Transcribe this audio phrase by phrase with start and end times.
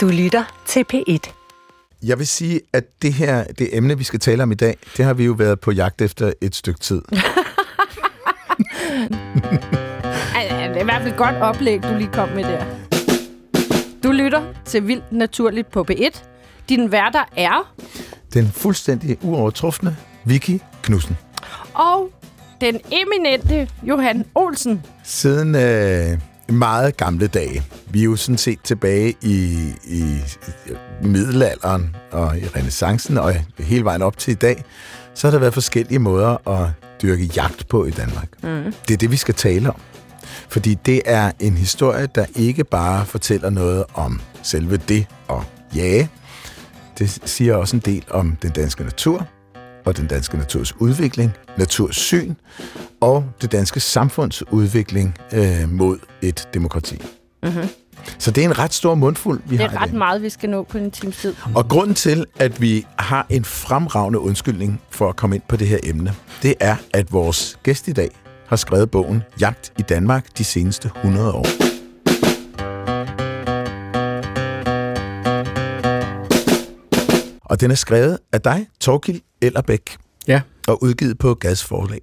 [0.00, 1.32] Du lytter til P1.
[2.02, 5.04] Jeg vil sige, at det her, det emne, vi skal tale om i dag, det
[5.04, 7.02] har vi jo været på jagt efter et stykke tid.
[10.70, 12.64] Det er i hvert fald et godt oplæg, du lige kom med der.
[14.02, 16.22] Du lytter til Vildt Naturligt på P1.
[16.68, 17.74] Din værter er...
[18.34, 21.16] Den fuldstændig uovertrufne Vicky Knudsen.
[21.74, 22.10] Og
[22.60, 24.82] den eminente Johan Olsen.
[25.04, 26.18] Siden øh,
[26.52, 30.02] meget gamle dage, vi er jo sådan set tilbage i, i,
[30.66, 34.64] i middelalderen og i renaissancen og hele vejen op til i dag,
[35.14, 36.68] så har der været forskellige måder at
[37.02, 38.28] dyrke jagt på i Danmark.
[38.42, 38.74] Mm.
[38.88, 39.80] Det er det, vi skal tale om.
[40.48, 45.42] Fordi det er en historie, der ikke bare fortæller noget om selve det at
[45.76, 46.10] jage.
[46.98, 49.26] Det siger også en del om den danske natur,
[49.84, 52.34] og den danske naturs udvikling, natursyn
[53.00, 57.02] og det danske samfunds udvikling øh, mod et demokrati.
[57.42, 57.68] Mm-hmm.
[58.18, 60.28] Så det er en ret stor mundfuld, vi Det har er i ret meget, vi
[60.28, 61.34] skal nå på en times tid.
[61.54, 65.68] Og grunden til, at vi har en fremragende undskyldning for at komme ind på det
[65.68, 68.10] her emne, det er, at vores gæst i dag
[68.46, 71.46] har skrevet bogen Jagt i Danmark de seneste 100 år.
[77.44, 79.96] Og den er skrevet af dig, Torkild Ellerbæk,
[80.28, 82.00] Ja, og udgivet på Gads Forlag.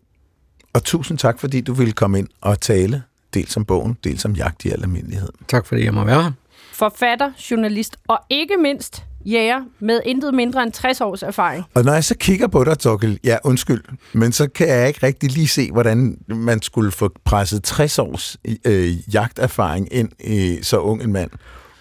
[0.73, 4.33] Og tusind tak, fordi du ville komme ind og tale, dels om bogen, dels om
[4.33, 5.29] jagt i al almindelighed.
[5.47, 6.31] tak fordi jeg må være her.
[6.73, 11.63] Forfatter, journalist og ikke mindst jæger med intet mindre end 60 års erfaring.
[11.73, 15.05] Og når jeg så kigger på dig, Torkel, ja, undskyld, men så kan jeg ikke
[15.05, 20.77] rigtig lige se, hvordan man skulle få presset 60 års øh, jagterfaring ind i så
[20.77, 21.31] ung en mand.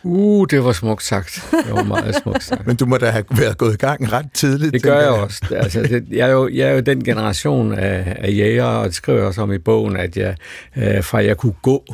[0.06, 1.48] Uh, det var smukt sagt.
[1.50, 2.66] Det var meget smukt sagt.
[2.66, 4.72] Men du må da have været gået i gang ret tidligt.
[4.72, 5.42] Det gør tænker jeg også.
[5.50, 8.94] Altså, det, jeg, er jo, jeg er jo den generation af, af jæger, og det
[8.94, 10.36] skriver jeg også om i bogen, at jeg,
[10.76, 11.84] øh, fra jeg kunne gå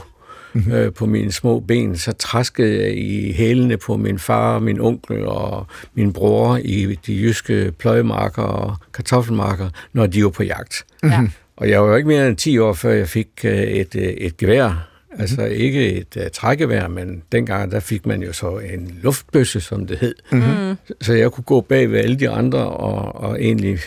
[0.72, 5.26] øh, på mine små ben, så traskede jeg i hælene på min far, min onkel
[5.26, 10.84] og min bror i de jyske pløjemarker og kartoffelmarker, når de var på jagt.
[11.02, 11.20] Ja.
[11.56, 14.02] Og jeg var jo ikke mere end 10 år, før jeg fik øh, et, øh,
[14.02, 14.91] et gevær.
[15.18, 19.86] Altså ikke et uh, trækgevær, men dengang der fik man jo så en luftbøsse, som
[19.86, 20.14] det hed.
[20.32, 20.76] Mm-hmm.
[21.00, 23.78] Så jeg kunne gå bag ved alle de andre, og, og egentlig,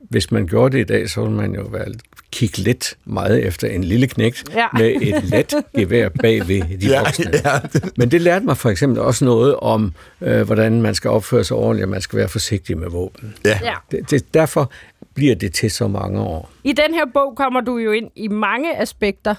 [0.00, 1.86] hvis man gjorde det i dag, så ville man jo være,
[2.32, 4.66] kigge lidt meget efter en lille knægt Ja.
[4.78, 7.30] med et let gevær bag ved de Ja, voksne.
[7.44, 7.50] ja.
[7.96, 11.56] Men det lærte mig for eksempel også noget om, øh, hvordan man skal opføre sig
[11.56, 13.34] ordentligt, og man skal være forsigtig med våben.
[13.44, 13.58] Ja.
[13.62, 13.74] Ja.
[13.90, 14.72] Det, det, derfor
[15.14, 16.50] bliver det til så mange år.
[16.64, 19.34] I den her bog kommer du jo ind i mange aspekter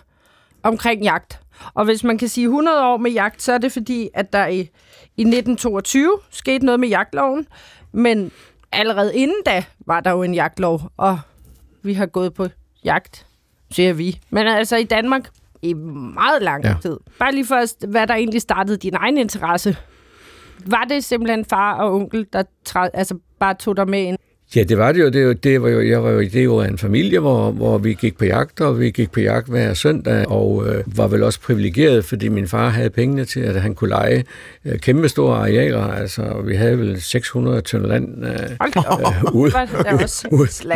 [0.66, 1.40] omkring jagt.
[1.74, 4.48] Og hvis man kan sige 100 år med jagt, så er det fordi, at der
[4.48, 4.60] i,
[5.18, 7.48] i 1922 skete noget med jagtloven.
[7.92, 8.32] Men
[8.72, 11.20] allerede inden da var der jo en jagtlov, og
[11.84, 12.48] vi har gået på
[12.86, 13.26] jagt,
[13.72, 14.20] siger vi.
[14.30, 15.30] Men altså i Danmark
[15.62, 16.76] i meget lang ja.
[16.82, 16.98] Tid.
[17.20, 19.78] Bare lige for, at- hvad der egentlig startede din egen interesse.
[20.66, 24.18] Var det simpelthen far og onkel, der træ, altså bare tog dig med ind?
[24.56, 25.10] Ja, det var det jo.
[25.10, 27.78] Det, var- det var jo jeg var jo i det var en familie, hvor, hvor
[27.78, 31.24] vi gik på jagt, og vi gik på jagt hver søndag, og øh, var vel
[31.24, 34.24] også privilegeret, fordi min far havde pengene til, at han kunne lege
[34.66, 35.84] øh, kæmpe store arealer.
[35.88, 38.32] Altså, vi havde vel 600 tønder land øh,
[39.26, 39.52] øh, ud,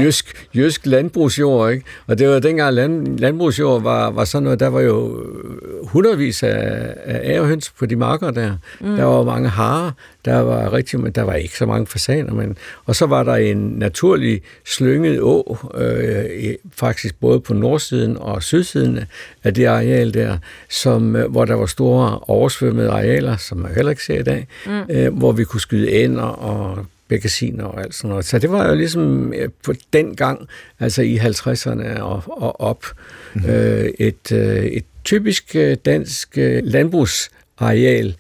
[0.04, 1.86] jysk, jysk landbrugsjord, ikke?
[2.08, 6.44] Og det var dengang land, landbrugsjord var, var sådan noget, der var jo øh, hundredvis
[6.44, 8.52] af, af ærehøns på de marker der.
[8.82, 8.96] Mm.
[8.96, 9.92] Der var mange harer,
[10.26, 13.36] der var rigtig, men der var ikke så mange fasaner, men og så var der
[13.36, 19.00] en naturlig slynget å, øh, faktisk både på nordsiden og sydsiden
[19.44, 20.38] af det areal der,
[20.70, 24.48] som, øh, hvor der var store oversvømmede arealer, som man heller ikke ser i dag,
[24.66, 24.82] mm.
[24.90, 28.26] øh, hvor vi kunne skyde ænder og bekasiner og alt sådan noget.
[28.26, 30.48] Så det var jo ligesom øh, på den gang,
[30.80, 32.86] altså i 50'erne og, og op,
[33.34, 33.52] mm-hmm.
[33.52, 36.30] øh, et, øh, et typisk øh, dansk
[36.64, 38.16] landbrugsareal,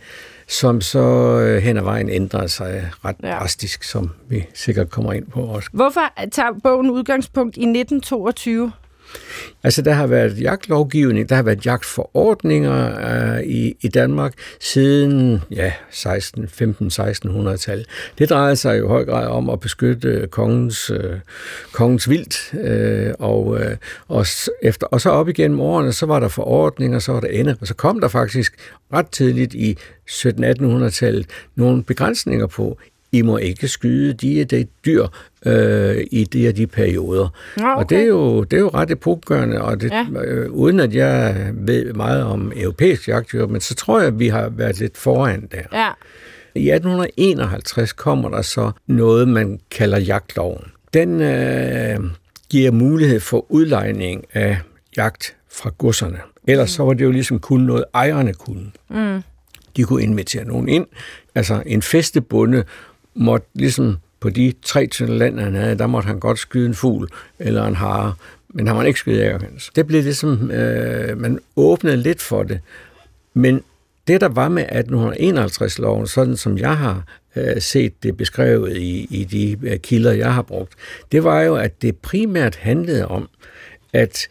[0.50, 1.00] som så
[1.40, 3.28] øh, hen ad vejen ændrede sig ret Ja.
[3.40, 5.70] drastisk, som vi sikkert kommer ind på også.
[5.74, 6.02] Hvorfor
[6.32, 8.72] tager bogen udgangspunkt i 1922?
[9.64, 13.00] Altså, der har været jagtlovgivning, der har været jagtforordninger
[13.36, 17.86] øh, i, i Danmark siden ja, 16, 15-1600-tallet.
[18.18, 21.20] Det drejer sig jo i høj grad om at beskytte kongens, øh,
[21.72, 24.26] kongens vildt, øh, og, øh, og,
[24.62, 27.68] efter, og så op igennem årene, så var der forordninger, så var der ende, og
[27.68, 28.54] så kom der faktisk
[28.94, 29.78] ret tidligt i
[30.10, 31.26] 1700-1800-tallet
[31.56, 32.78] nogle begrænsninger på,
[33.12, 35.08] i må ikke skyde de og de dyr
[35.46, 37.28] øh, i de og de perioder.
[37.58, 37.96] Nå, Og okay.
[37.96, 40.06] det er jo, det er jo ret epokgørende, og det, Ja.
[40.26, 44.28] øh, uden at jeg ved meget om europæisk jagtdyr, men så tror jeg, at vi
[44.28, 45.62] har været lidt foran der.
[45.80, 45.90] Ja.
[46.56, 50.64] I 1851 kommer der så noget, man kalder jagtloven.
[50.94, 52.00] Den øh,
[52.50, 54.58] giver mulighed for udlejning af
[54.98, 56.18] jagt fra godserne.
[56.48, 58.72] Ellers så var det jo ligesom kun noget, ejerne kunne.
[58.90, 59.22] Mm.
[59.78, 60.86] De kunne invitere nogen ind.
[61.36, 62.64] Altså en festebunde
[63.20, 66.74] måtte ligesom på de tre tynde land, han havde, der måtte han godt skyde en
[66.74, 68.14] fugl eller en hare,
[68.50, 69.72] men han måtte ikke skyde ærgerhøns.
[69.76, 72.60] Det blev ligesom, øh, man åbnede lidt for det.
[73.34, 73.64] Men
[74.08, 77.04] det, der var med 1851-loven, sådan som jeg har
[77.36, 80.74] øh, set det beskrevet i, i de øh, kilder, jeg har brugt,
[81.12, 83.30] det var jo, at det primært handlede om,
[83.94, 84.28] at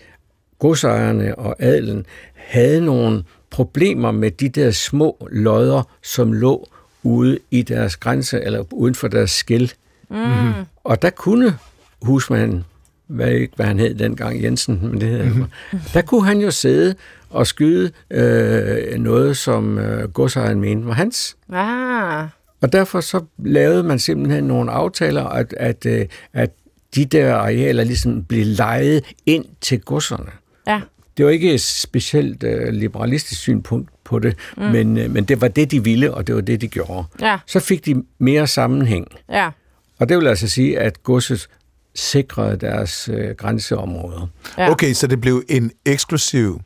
[0.58, 6.68] godsejerne og adelen havde nogle problemer med de der små lodder, som lå
[7.02, 9.70] ude i deres grænse, eller uden for deres skæld.
[10.10, 10.52] Mm.
[10.84, 11.58] Og der kunne
[12.02, 12.64] husmanden,
[13.06, 15.46] hvad, ikke, hvad han hed dengang, Jensen, men det hedder mm.
[15.94, 16.94] der kunne han jo sidde
[17.30, 21.36] og skyde øh, noget, som øh, godsejeren mente var hans.
[21.52, 22.28] Ah.
[22.60, 26.50] Og derfor så lavede man simpelthen nogle aftaler, at, at, øh, at
[26.94, 30.30] de der arealer ligesom blev lejet ind til godserne.
[30.66, 30.80] Ja.
[31.16, 34.62] Det var ikke et specielt øh, liberalistisk synspunkt på det, mm.
[34.62, 37.04] men, øh, men det var det, de ville, og det var det, de gjorde.
[37.20, 37.38] Ja.
[37.46, 39.08] Så fik de mere sammenhæng.
[39.30, 39.50] Ja.
[39.98, 41.48] Og det vil altså sige, at godset
[41.94, 44.26] sikrede deres øh, grænseområder.
[44.58, 44.70] Ja.
[44.70, 46.60] Okay, så det blev en eksklusiv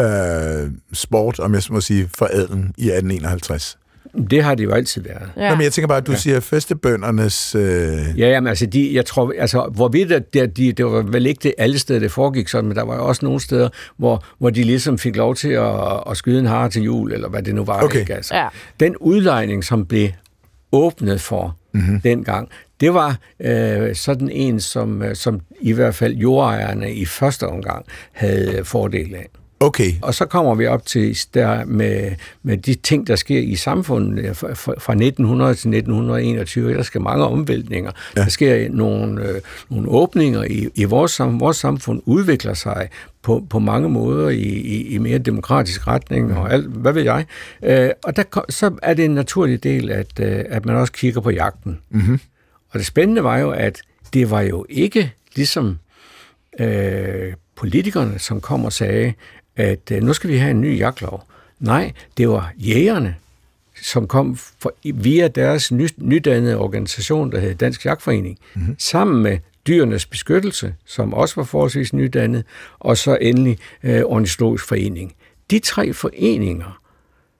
[0.00, 3.78] øh, sport, om jeg så må sige, for adelen i 1851.
[4.30, 5.30] Det har det jo altid været.
[5.36, 5.48] Ja.
[5.48, 6.18] Nå, men jeg tænker bare, at du ja.
[6.18, 7.54] siger festebøndernes...
[7.54, 7.62] Øh...
[8.18, 11.40] Ja, jamen, altså, de, jeg tror, altså, hvorvidt at det, de, det var vel ikke
[11.42, 14.50] det alle steder, det foregik sådan, men der var jo også nogle steder, hvor, hvor
[14.50, 17.54] de ligesom fik lov til at, at skyde en hare til jul, eller hvad det
[17.54, 17.82] nu var.
[17.82, 18.00] Okay.
[18.00, 18.14] Ikke?
[18.14, 18.48] Altså, Ja.
[18.80, 20.08] Den udlejning, som blev
[20.72, 22.00] åbnet for mm-hmm.
[22.00, 22.48] dengang,
[22.80, 27.84] det var øh, sådan en, som, øh, som i hvert fald jordejerne i første omgang
[28.12, 29.28] havde fordel af.
[29.62, 32.12] Okay, Og så kommer vi op til der med,
[32.42, 36.74] med de ting, der sker i samfundet fra, fra fra 1900 til 1921.
[36.74, 37.90] Der sker mange omvæltninger.
[38.16, 38.22] Ja.
[38.22, 42.88] Der sker nogle, øh, nogle åbninger i, i vores, sam, vores samfund, udvikler sig
[43.22, 47.26] på, på mange måder i, i, i mere demokratisk retning og alt, hvad ved jeg.
[47.62, 51.20] Øh, og der, så er det en naturlig del, at, øh, at man også kigger
[51.20, 51.78] på jagten.
[51.90, 52.20] Mm-hmm.
[52.70, 53.82] Og det spændende var jo, at
[54.12, 55.78] det var jo ikke ligesom
[56.60, 59.12] øh, politikerne, som kom og sagde,
[59.56, 61.24] at øh, nu skal vi have en ny jagtlov.
[61.60, 63.16] Nej, det var jægerne,
[63.82, 68.76] som kom for, via deres ny, nydannede organisation, der hed Dansk Jagtforening, mm-hmm.
[68.78, 72.44] sammen med Dyrenes Beskyttelse, som også var forholdsvis nydannet,
[72.78, 75.14] og så endelig øh, Ornitologisk Forening.
[75.50, 76.80] De tre foreninger,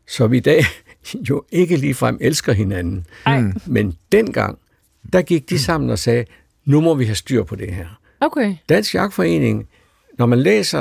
[0.08, 0.64] som i dag
[1.30, 3.54] jo ikke ligefrem elsker hinanden, mm.
[3.66, 4.58] men dengang,
[5.12, 6.24] der gik de sammen og sagde,
[6.64, 7.86] nu må vi have styr på det her.
[8.20, 8.56] Okay.
[8.68, 9.68] Dansk Jagtforening,
[10.18, 10.80] når man læser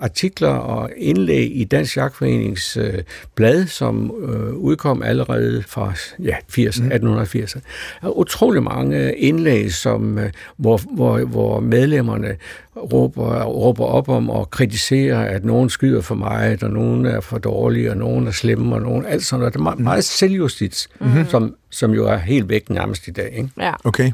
[0.00, 3.02] artikler og indlæg i Dansk Jagtforenings øh,
[3.34, 5.92] blad, som øh, udkom allerede fra
[6.22, 6.86] ja, 80, mm.
[6.86, 7.56] 1880,
[8.02, 12.36] er utrolig mange indlæg, som, øh, hvor, hvor, hvor medlemmerne
[12.76, 17.38] råber, råber op om og kritiserer, at nogen skyder for meget, og nogen er for
[17.38, 19.54] dårlige, og nogen er slemme, og nogen alt sådan noget.
[19.54, 21.26] Det er meget, meget selvjustits, mm.
[21.28, 23.32] som, som jo er helt væk nærmest i dag.
[23.36, 23.48] Ikke?
[23.58, 23.72] Ja.
[23.84, 24.12] okay.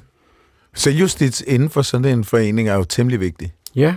[0.75, 3.53] Så justits inden for sådan en forening er jo temmelig vigtig.
[3.77, 3.95] Ja.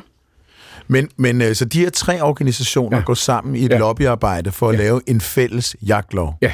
[0.87, 3.03] Men, men øh, så de her tre organisationer ja.
[3.03, 3.77] Går sammen i et ja.
[3.77, 4.79] Lobbyarbejde for at Ja.
[4.79, 6.37] lave en fælles jagtlov.
[6.41, 6.51] Ja.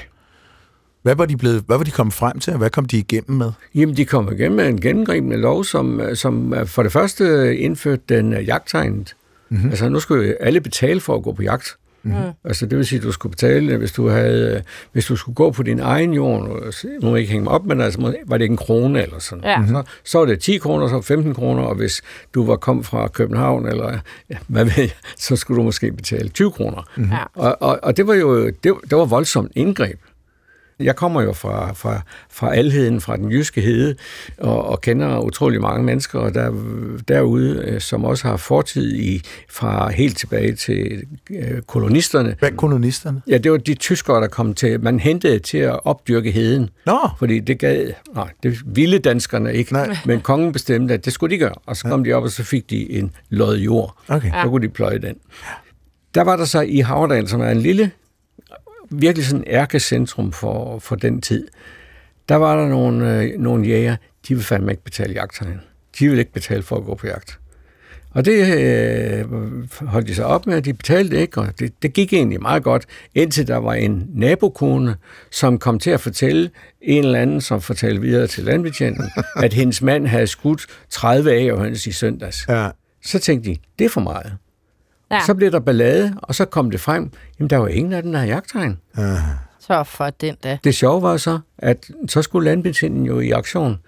[1.02, 3.38] Hvad var de blevet, hvad var de kommet frem til, og hvad kom de igennem
[3.38, 3.52] med?
[3.76, 8.02] Jamen, de kom igennem med en gennemgribende lov, som, som øh, for det første indførte
[8.10, 9.16] den øh, jagttegnet.
[9.50, 9.70] Mm-hmm.
[9.70, 11.76] Altså, nu skulle alle betale for at gå på jagt.
[12.04, 12.32] Mm-hmm.
[12.44, 14.62] Altså, det vil sige, at du skulle betale, hvis du, havde, øh,
[14.92, 16.56] hvis du skulle gå på din egen jord, nu
[17.02, 19.44] må jeg ikke hænge mig op, men altså, var det ikke en krone eller sådan.
[19.44, 19.64] Ja.
[19.68, 22.02] Så, så var det 10 kroner, så 15 kroner, og hvis
[22.34, 26.30] du var kommet fra København, eller ja, hvad ved jeg, så skulle du måske betale
[26.30, 26.90] 20 kroner.
[26.96, 27.12] Mm-hmm.
[27.12, 27.24] Ja.
[27.36, 30.00] Og, og, og det var jo det, det var voldsomt indgreb.
[30.80, 33.96] Jeg kommer jo fra, fra, fra alheden, fra den jyske hede,
[34.38, 36.52] og, og kender utrolig mange mennesker og der,
[37.08, 42.36] derude, øh, som også har fortid i, fra helt tilbage til øh, kolonisterne.
[42.40, 43.22] Hvad er kolonisterne?
[43.28, 44.80] Ja, det var de tyskere, der kom til.
[44.84, 49.74] Man hentede til at opdyrke heden, Nå, fordi det gad, nej, det ville danskerne ikke,
[49.74, 49.98] Nej.
[50.06, 51.56] men kongen bestemte, at det skulle de gøre.
[51.66, 53.96] Og så kom de op, og så fik de en lod jord.
[54.08, 54.32] okay.
[54.44, 55.16] Så kunne de pløje den.
[56.16, 57.92] Der var der så i Havredal, som er en lille,
[58.90, 61.48] virkelig sådan ærkecentrum for, for den tid,
[62.30, 65.62] der var der nogle, øh, nogle jæger, de ville fandme ikke betale jagttegn.
[66.00, 67.40] De ville ikke betale for at gå på jagt.
[68.12, 69.26] Og det øh,
[69.82, 72.64] holdt de sig op med, at de betalte ikke, og det, det gik egentlig meget
[72.64, 74.96] godt, indtil der var en nabokone,
[75.32, 76.50] som kom til at fortælle
[76.82, 79.10] en eller anden, som fortalte videre til landbetjenten,
[79.44, 82.46] at hendes mand havde skudt 30 agerhøns i søndags.
[82.50, 82.70] Ja.
[83.04, 84.38] Så tænkte de, det er for meget.
[85.12, 85.16] Ja.
[85.16, 85.26] Ja.
[85.26, 88.14] Så blev der ballade, og så kom det frem, jamen der var ingen af den,
[88.14, 88.80] der jagttegn.
[89.60, 90.58] Så for den da.
[90.64, 93.80] Det sjove var så, at så skulle landbetjenten jo i aktion.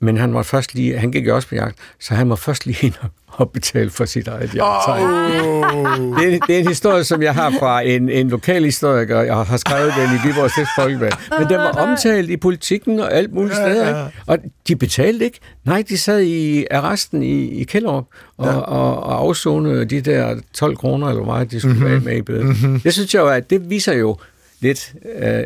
[0.00, 2.78] Men han, måtte først lige, han gik også på jagt, så han må først lige
[2.86, 5.02] ind og- betale for sit eget jagttegn.
[5.04, 6.20] Oh.
[6.20, 9.20] Det, er, det er en historie, som jeg har fra en, en lokal historiker.
[9.20, 11.10] Jeg har skrevet den i Viborg Stifts Folkeblad.
[11.38, 13.88] Men den var omtalt i politikken og alt muligt steder.
[13.88, 14.16] Ikke?
[14.26, 14.38] Og
[14.68, 15.38] de betalte ikke.
[15.64, 18.04] Nej, de sad i arresten i, i Kælderup
[18.36, 22.22] og, og, og afzonede de der 12 kroner, eller meget de skulle være med i
[22.22, 22.54] bøde.
[22.84, 24.16] Det synes jeg jo, at det viser jo
[24.60, 24.94] lidt...
[25.18, 25.44] Øh,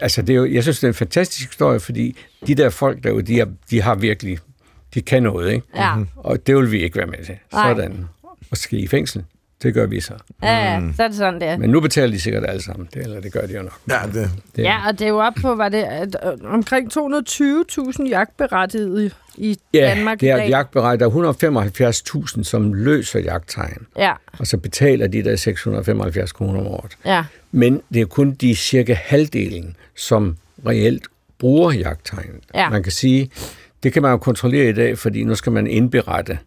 [0.00, 2.16] altså, det er jo, jeg synes, det er en fantastisk historie, fordi
[2.46, 4.38] de der folk derude, de, er, de har virkelig...
[4.94, 5.66] De kan noget, ikke?
[5.76, 5.96] Ja.
[6.16, 7.38] Og det vil vi ikke være med til.
[7.52, 7.74] Nej.
[7.74, 8.04] Sådan.
[8.50, 9.24] Og skal i fængsel.
[9.62, 10.12] Det gør vi så.
[10.42, 11.56] Ja, ja, så er det sådan, det er.
[11.56, 12.88] Men nu betaler de sikkert alle sammen.
[12.94, 13.78] Det, eller det gør de jo nok.
[13.90, 16.90] Ja, det, Det, Ja, og det er jo op på, var det at, øh, omkring
[16.92, 20.48] 220.000 jagtberettigede i ja, Danmark det er dag.
[20.48, 21.00] jagtberettet.
[21.00, 21.10] Der er
[22.36, 23.86] 175.000, som løser jagttegn.
[23.96, 26.92] Ja, Og så betaler de der 675 kroner om året.
[27.04, 30.36] ja, Men det er kun de cirka halvdelen, som
[30.66, 31.06] reelt
[31.38, 32.30] bruger jagttegn.
[32.54, 32.70] Ja.
[32.70, 33.30] Man kan sige,
[33.82, 36.38] det kan man jo kontrollere i dag, fordi nu skal man indberette,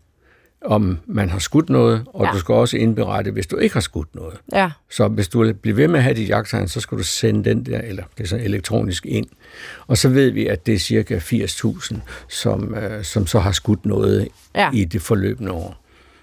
[0.66, 2.32] om man har skudt noget, og Ja.
[2.32, 4.34] du skal også indberette, hvis du ikke har skudt noget.
[4.54, 4.72] ja.
[4.90, 7.50] Så hvis du vil blive ved med at have dit jagttegn, så skal du sende
[7.50, 9.26] den der, eller det er så elektronisk ind.
[9.88, 11.96] Og så ved vi, at det er cirka 80.000,
[12.30, 14.70] som, øh, som så har skudt noget Ja.
[14.74, 15.78] i det forløbende år.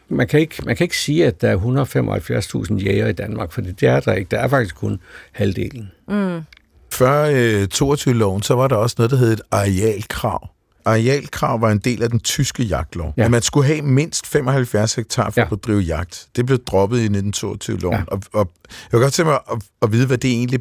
[0.09, 3.61] Man kan, ikke, man kan ikke sige, at der er 175.000 jæger i Danmark, for
[3.61, 4.28] det er der ikke.
[4.30, 5.00] Der er faktisk kun
[5.33, 5.90] halvdelen.
[6.92, 10.49] Før øh, 22-loven, så var der også noget, der hed et arealkrav.
[10.88, 13.14] Arealkrav var en del af den tyske jagtlov.
[13.16, 13.23] Ja.
[13.23, 13.25] Ja.
[13.25, 15.40] At man skulle have mindst 75 hektar for ja.
[15.40, 15.45] Ja.
[15.45, 16.26] at bedrive jagt.
[16.37, 17.95] Det blev droppet i 1922-loven.
[17.95, 17.99] Ja.
[17.99, 18.04] Ja.
[18.07, 20.61] Og, og jeg vil godt tænke mig at, at vide, hvad det egentlig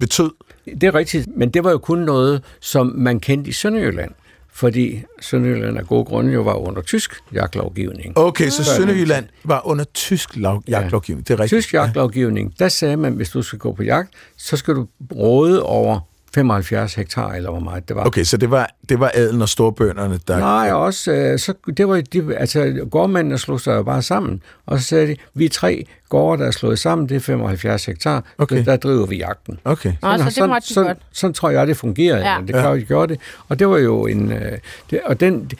[0.00, 0.30] betød.
[0.64, 4.10] Det er rigtigt, men det var jo kun noget, som man kendte i Sønderjylland.
[4.52, 8.18] Fordi Sønderjylland af gode grunde jo var under tysk jagtlovgivning.
[8.18, 11.28] Okay, så Sønderjylland var under tysk lov, jagtlovgivning.
[11.28, 11.62] Det er rigtigt.
[11.62, 15.62] Tysk jagtlovgivning, der sagde man, hvis du skal gå på jagt, så skal du råde
[15.62, 16.00] over
[16.34, 18.04] 75 hektar, eller hvor meget det var.
[18.04, 20.38] Okay, så det var, det var adelen og storbønderne, der...
[20.38, 24.78] Nej, også, øh, så, det var, de, altså, gårdmændene slog sig jo bare sammen, og
[24.78, 28.24] så sagde de, vi er tre gårde, der er slået sammen, det er 75 hektar,
[28.38, 28.56] Okay.
[28.56, 29.58] der, der driver vi jagten.
[29.64, 29.92] Okay.
[30.02, 30.98] Nå, så det sådan, måtte de sådan, godt.
[31.12, 32.30] sådan tror jeg, det fungerede.
[32.30, 32.38] Ja.
[32.46, 32.76] Det ja.
[32.76, 33.22] gjorde det.
[33.48, 34.32] Og det var jo en...
[34.32, 34.58] Øh,
[34.90, 35.50] det, og, den,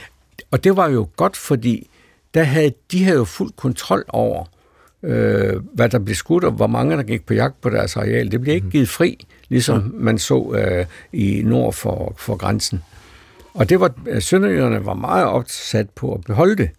[0.51, 1.91] og det var jo godt, fordi
[2.35, 4.45] der havde, de havde jo fuld kontrol over,
[5.03, 8.33] øh, hvad der blev skudt, og hvor mange der gik på jagt på deres areal.
[8.33, 12.83] Det blev ikke givet fri, ligesom man så øh, i nord for, for grænsen.
[13.55, 16.71] Og det var, øh, sønderjyderne var meget opsat på at beholde det,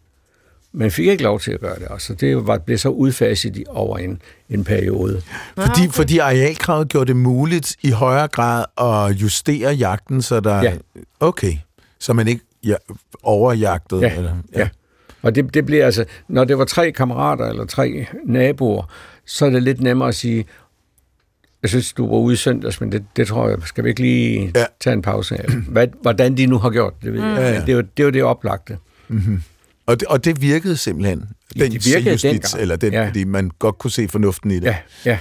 [0.73, 1.87] men fik ikke lov til at gøre det.
[1.87, 5.21] Og så det var, blev så udfaset i, over en, en periode.
[5.55, 10.63] Fordi, fordi arealkravet gjorde det muligt i højere grad at justere jagten, så der...
[10.63, 10.73] Ja.
[11.19, 11.53] Okay,
[11.99, 12.75] så man ikke ja,
[13.23, 14.01] overjagtede.
[14.01, 14.69] Ja, eller, ja.
[15.21, 18.91] Og det, det bliver altså, når det var tre kammerater eller tre naboer,
[19.25, 20.45] så er det lidt nemmere at sige,
[21.61, 24.01] jeg synes, du var ude i søndags, men det, det tror jeg, skal vi ikke
[24.01, 24.59] lige Ja.
[24.59, 24.65] ja.
[24.79, 25.45] tage en pause af?
[25.67, 27.37] Hvad, hvordan de nu har gjort det, ved jeg.
[27.37, 27.53] Ja, ja.
[27.53, 28.77] Men det, er jo, det er jo det oplagte.
[29.85, 31.23] Og, det, og det virkede simpelthen.
[31.55, 32.61] Ja, Den det virkede dengang.
[32.61, 33.01] eller den, ja.
[33.01, 33.07] Ja.
[33.07, 34.63] fordi man godt kunne se fornuften i det.
[34.65, 34.75] Ja,
[35.05, 35.17] ja.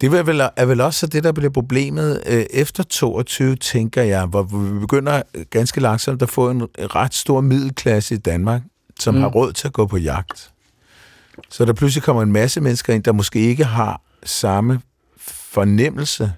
[0.00, 4.02] Det er vel, er vel også så det, der bliver problemet øh, efter 22, tænker
[4.02, 8.62] jeg, hvor vi begynder ganske langsomt at få en ret stor middelklasse i Danmark,
[9.00, 9.20] som mm.
[9.20, 10.50] har råd til at gå på jagt.
[11.50, 14.80] Så der pludselig kommer en masse mennesker ind, der måske ikke har samme
[15.16, 16.32] fornemmelse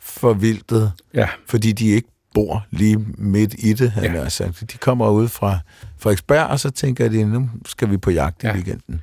[0.00, 1.28] for vildtet, ja.
[1.48, 4.12] fordi de ikke bor lige midt i det, ja.
[4.12, 4.28] Ja.
[4.28, 4.60] sagt.
[4.72, 5.58] De kommer ud fra
[5.98, 8.54] Frederiksberg, og så tænker de, nu skal vi på jagt i Ja.
[8.54, 9.02] weekenden.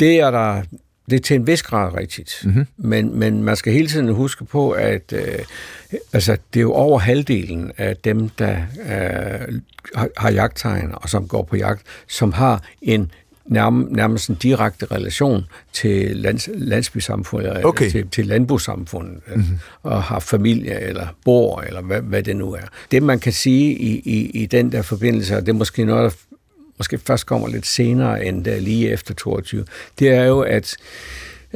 [0.00, 0.62] Det er der
[1.10, 2.42] det er til en vis grad rigtigt.
[2.44, 2.66] Mm-hmm.
[2.76, 5.38] Men, men man skal hele tiden huske på, at øh,
[6.12, 9.60] altså, det er jo over halvdelen af dem, der øh,
[9.94, 13.10] har, har jagttegn og som går på jagt, som har en
[13.46, 17.90] nærm, nærmest en direkte relation til lands, landsbysamfundet, eller Okay.
[17.90, 19.58] til, til landbrugssamfundet, mm-hmm.
[19.82, 22.66] og har familie eller bor, eller hvad, hvad det nu er.
[22.90, 26.16] Det, man kan sige i, i, i den der forbindelse, og det er måske noget,
[26.78, 29.64] måske først kommer lidt senere end lige efter 22,
[29.98, 30.76] det er jo, at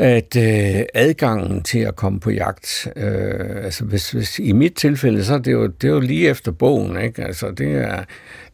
[0.00, 5.25] at øh, adgangen til at komme på jagt, øh, altså hvis, hvis, i mit tilfælde,
[5.25, 7.25] så er det jo, det er jo lige efter bogen, ikke?
[7.25, 8.05] Altså det er,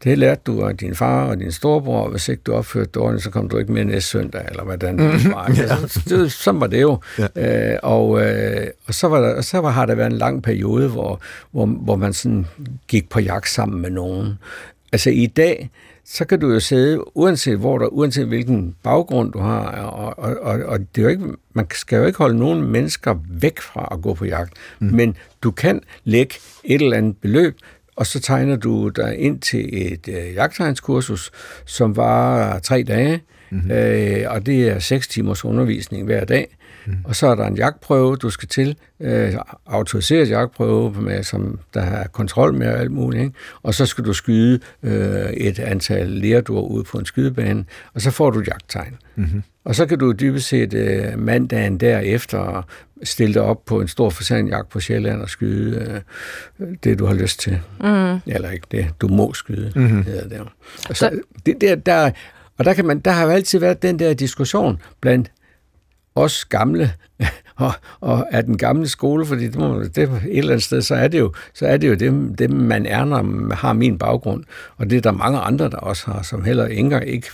[0.04, 3.22] det lærte du af din far og din storebror, og hvis ikke du opførte dårligt,
[3.22, 5.48] så kom du ikke med næste søndag, eller hvordan det var.
[5.48, 5.62] ikke?
[5.82, 6.98] Altså, det, sådan var det jo.
[7.18, 7.72] Ja.
[7.72, 10.88] Øh, og, øh, og så, var der, så var, har der været en lang periode,
[10.88, 11.20] hvor,
[11.50, 12.46] hvor, hvor man sådan
[12.88, 14.38] gik på jagt sammen med nogen.
[14.92, 15.70] Altså i dag,
[16.08, 20.36] så kan du jo sidde, uanset hvor der, uanset hvilken baggrund du har, og, og,
[20.40, 23.88] og, og det er jo ikke, man skal jo ikke holde nogen mennesker væk fra
[23.92, 24.86] at gå på jagt, mm.
[24.86, 26.34] men du kan lægge
[26.64, 27.56] et eller andet beløb,
[27.96, 31.30] og så tegner du dig ind til et øh, jagttegnskursus,
[31.64, 33.70] som var tre dage, Mm-hmm.
[33.70, 36.55] Øh, og det er 6 timers undervisning hver dag.
[36.86, 36.96] Mm.
[37.04, 39.34] Og så er der en jagtprøve, du skal til, øh,
[39.66, 43.22] autoriseret jagtprøve, med, som der har kontrol med og alt muligt.
[43.22, 43.34] Ikke?
[43.62, 47.64] Og så skal du skyde øh, et antal lærduer ud på en skydebane,
[47.94, 48.96] og så får du jagttegn.
[49.16, 49.42] Mm-hmm.
[49.64, 52.66] Og så kan du dybest set øh, mandagen derefter
[53.02, 56.02] stille dig op på en stor fasanjagt på Sjælland og skyde
[56.60, 57.60] øh, det, du har lyst til.
[57.80, 58.18] Mm.
[58.26, 59.72] Eller ikke det, du må skyde.
[59.76, 60.02] Mm-hmm.
[60.02, 60.40] Hedder det.
[60.40, 60.50] Og,
[60.88, 62.10] så, så, det, der, der,
[62.58, 65.30] og der, kan man, der har jo altid været den der diskussion blandt
[66.16, 66.92] os gamle
[67.56, 70.94] og, og af den gamle skole, fordi det, må, det et eller andet sted, så
[70.94, 73.98] er det jo, så er det jo det, det, man er, når man har min
[73.98, 74.44] baggrund.
[74.76, 77.28] Og det er der mange andre, der også har, som heller ikke, ikke,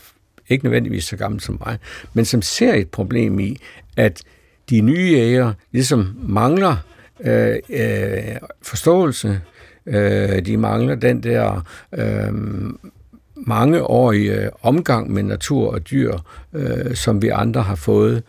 [0.48, 1.78] ikke nødvendigvis så gamle som mig,
[2.14, 3.56] men som ser et problem i,
[3.96, 4.22] at
[4.70, 6.76] de nye jæger ligesom mangler
[7.20, 9.40] øh, øh, forståelse,
[9.86, 12.32] øh, de mangler den der øh,
[13.36, 16.18] mangeårige omgang med natur og dyr,
[16.52, 18.22] øh, som vi andre har fået.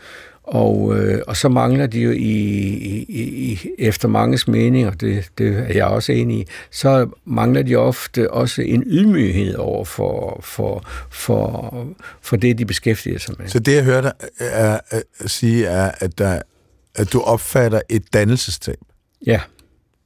[0.43, 5.29] Og, øh, og så mangler de jo i, i, i efter manges mening, og det,
[5.37, 10.39] det er jeg også enig i, så mangler de ofte også en ydmyghed over for,
[10.43, 11.87] for, for,
[12.21, 13.47] for det, de beskæftiger sig med.
[13.47, 16.41] Så det, jeg hører dig er, er, at sige, er, at, der,
[16.95, 18.77] at du opfatter et dannelsestab?
[19.25, 19.41] Ja,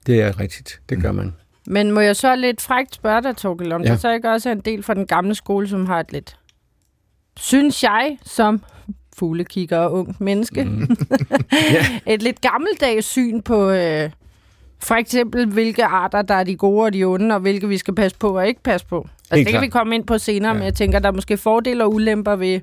[0.07, 0.81] det er rigtigt.
[0.89, 1.33] Det gør man.
[1.65, 3.89] Men må jeg så lidt frækt spørge dig, Torkel, om ja.
[3.89, 6.37] der så ikke også er en del fra den gamle skole, som har et lidt,
[7.37, 8.63] synes jeg, som
[9.17, 10.63] fuglekigger og ung menneske.
[10.77, 10.87] Mm.
[12.05, 14.09] et lidt gammeldags syn på øh,
[14.79, 17.95] for eksempel, hvilke arter, der er de gode og de onde, og hvilke vi skal
[17.95, 19.07] passe på og ikke passe på.
[19.31, 20.53] Altså, det kan vi komme ind på senere, ja.
[20.53, 22.59] men jeg tænker, der er måske fordele og ulemper ved,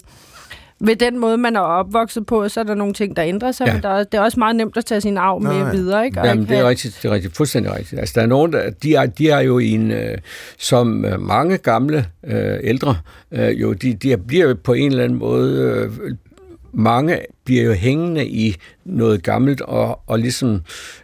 [0.81, 3.67] ved den måde, man er opvokset på, så er der nogle ting, der ændrer sig,
[3.67, 3.73] ja.
[3.73, 5.71] men der er, det er også meget nemt at tage sin arv med Nå, ja.
[5.71, 6.05] videre.
[6.05, 6.21] Ikke?
[6.27, 8.01] Jamen, det er rigtigt, det er rigtigt, fuldstændig rigtigt.
[8.01, 10.19] Altså, der er nogen, der, de er, de er jo i en, øh,
[10.59, 12.97] som øh, mange gamle øh, ældre,
[13.33, 16.17] øh, jo, de, de bliver på en eller anden måde øh,
[16.75, 20.61] mange bliver jo hængende i noget gammelt, og, og ligesom,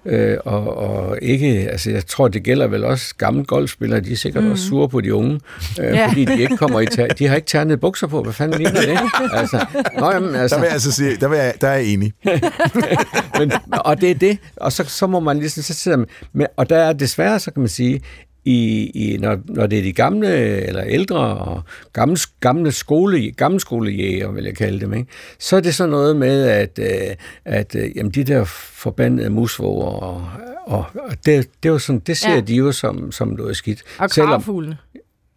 [0.06, 4.16] øh, og, og ikke, altså jeg tror, det gælder vel også gamle golfspillere, de er
[4.16, 4.50] sikkert mm.
[4.50, 5.40] også sure på de unge,
[5.80, 6.08] øh, ja.
[6.08, 8.80] fordi de ikke kommer i ter- de har ikke ternet bukser på, hvad fanden ligner
[8.80, 8.98] det?
[9.40, 9.66] Altså,
[9.98, 10.56] nå, jamen, altså.
[10.56, 12.12] Der vil jeg altså sige, der, vil jeg, der er jeg enig.
[13.38, 16.70] Men, og det er det, og så, så må man ligesom, så sidder med, og
[16.70, 18.00] der er desværre, så kan man sige,
[18.44, 20.28] i, i når, når det er de gamle
[20.66, 21.62] eller ældre og
[21.92, 25.10] gamle, gamle, skole, gamle skolejæger, vil jeg kalde dem, ikke?
[25.38, 29.86] så er det så noget med, at, øh, at øh, jamen, de der forbandede musvåger,
[29.86, 30.26] og,
[30.66, 32.40] og, og det, det, jo sådan, det ser ja.
[32.40, 33.82] de jo som, som noget skidt.
[33.98, 34.78] Og kravfuglene.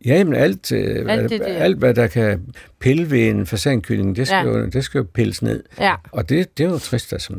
[0.05, 1.47] Ja, men alt, øh, alt, det, det.
[1.47, 2.41] alt, hvad der kan
[2.79, 4.57] pille ved en fasankylling, det skal, ja.
[4.57, 5.63] jo, det skal jo pilles ned.
[5.79, 5.95] Ja.
[6.11, 7.33] Og det, det er jo trist, altså.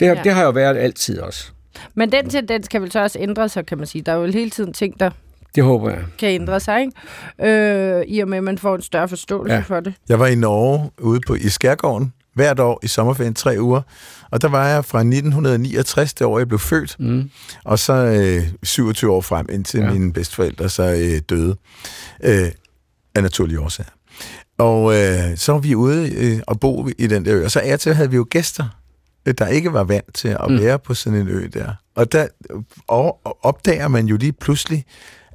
[0.00, 0.20] Det, ja.
[0.24, 1.52] det har jo været altid også.
[1.94, 4.02] Men den tendens kan vel så også ændre sig, kan man sige.
[4.02, 5.10] Der er jo hele tiden ting, der
[5.54, 6.04] det håber jeg.
[6.18, 7.50] Kan ændre sig, ikke?
[7.50, 9.60] Øh, I og med, at man får en større forståelse ja.
[9.60, 9.94] for det.
[10.08, 13.82] Jeg var i Norge ude på, i Skærgården hvert år i sommerferien tre uger.
[14.30, 17.30] Og der var jeg fra 1969, det år jeg blev født, mm.
[17.64, 19.92] og så øh, 27 år frem, indtil ja.
[19.92, 21.56] mine bedsteforældre så øh, døde
[22.24, 22.52] øh,
[23.14, 23.90] af naturlige årsager.
[24.58, 27.60] Og øh, så var vi ude øh, og bo i den der ø, og så
[27.64, 28.64] er til havde vi jo gæster
[29.32, 30.60] der ikke var vant til at mm.
[30.60, 31.72] være på sådan en ø der.
[31.94, 32.26] Og der
[33.42, 34.84] opdager man jo lige pludselig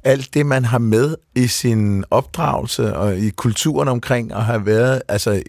[0.04, 5.02] alt det, man har med i sin opdragelse og i kulturen omkring at have været
[5.08, 5.42] altså,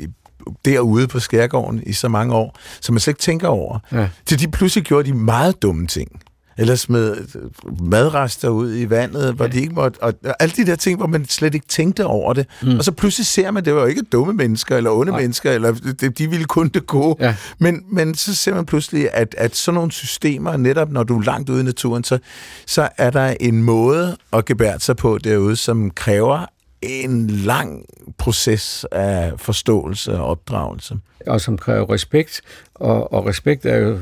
[0.65, 3.79] derude på skærgården i så mange år, som man slet ikke tænker over.
[3.91, 4.09] Ja.
[4.25, 6.21] Til de pludselig gjorde de meget dumme ting
[6.57, 7.17] eller smed
[7.81, 9.51] madrester ud i vandet, hvor ja.
[9.51, 12.47] de ikke måtte, og alle de der ting, hvor man slet ikke tænkte over det.
[12.63, 12.77] Mm.
[12.77, 15.21] Og så pludselig ser man, det var jo ikke dumme mennesker, eller onde Nej.
[15.21, 15.73] mennesker, eller
[16.17, 17.15] de ville kun det gode.
[17.19, 17.35] Ja.
[17.59, 21.23] Men, men så ser man pludselig, at, at sådan nogle systemer, netop når du er
[21.23, 22.19] langt ude i naturen, så,
[22.65, 26.45] så er der en måde at gebære sig på derude, som kræver
[26.81, 27.85] en lang
[28.17, 30.97] proces af forståelse og opdragelse.
[31.27, 32.41] Og som kræver respekt,
[32.75, 33.97] og, og respekt er jo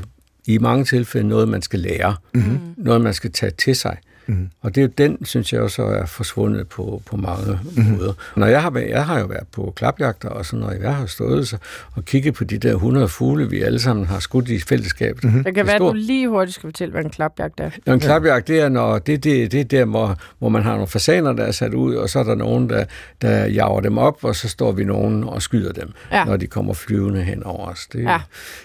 [0.46, 2.58] i mange tilfælde noget, man skal lære, mm-hmm.
[2.76, 3.96] noget, man skal tage til sig.
[4.26, 4.48] Mm.
[4.60, 7.84] Og det er jo den, synes jeg også er forsvundet på, på mange mm.
[7.84, 8.12] måder.
[8.36, 11.06] Når jeg har, været, jeg har jo været på klapjagter og sådan noget, jeg har
[11.06, 11.56] stået så,
[11.92, 15.24] og kigget på de der 100 fugle, vi alle sammen har skudt i fællesskabet.
[15.34, 15.44] Mm.
[15.44, 17.70] Det kan være, at du lige hurtigt skal fortælle, hvad en klapjagt er.
[17.86, 20.72] Ja, en klapjagt, det er, når, det, det, det er der, hvor, hvor man har
[20.72, 22.84] nogle fasaner, der er sat ud, og så er der nogen, der,
[23.22, 26.24] der jager dem op, og så står vi nogen og skyder dem, ja.
[26.24, 27.86] når de kommer flyvende hen over os.
[27.92, 28.20] Det, ja.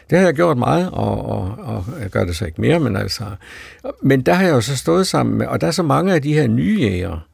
[0.10, 2.95] det har jeg gjort meget, og, og, og jeg gør det så ikke mere, men
[2.95, 3.24] altså...
[4.02, 6.22] Men der har jeg jo så stået sammen med og der er så mange af
[6.22, 7.28] de her nye jæger,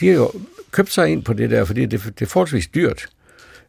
[0.00, 0.30] de har jo
[0.70, 3.06] købt sig ind på det der, fordi det, det er forholdsvis dyrt.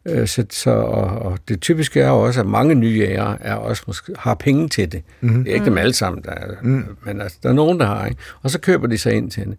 [0.06, 3.54] Øh, så, så, og, og det typiske er jo også, at mange nye jæger er
[3.54, 5.04] også måske, har penge til det.
[5.22, 5.44] Mm-hmm.
[5.44, 6.86] Det er ikke dem alle sammen, der er, mm.
[7.06, 8.06] men altså, der er nogen, der har.
[8.06, 8.22] Ikke?
[8.42, 9.58] Og så køber de sig ind til det.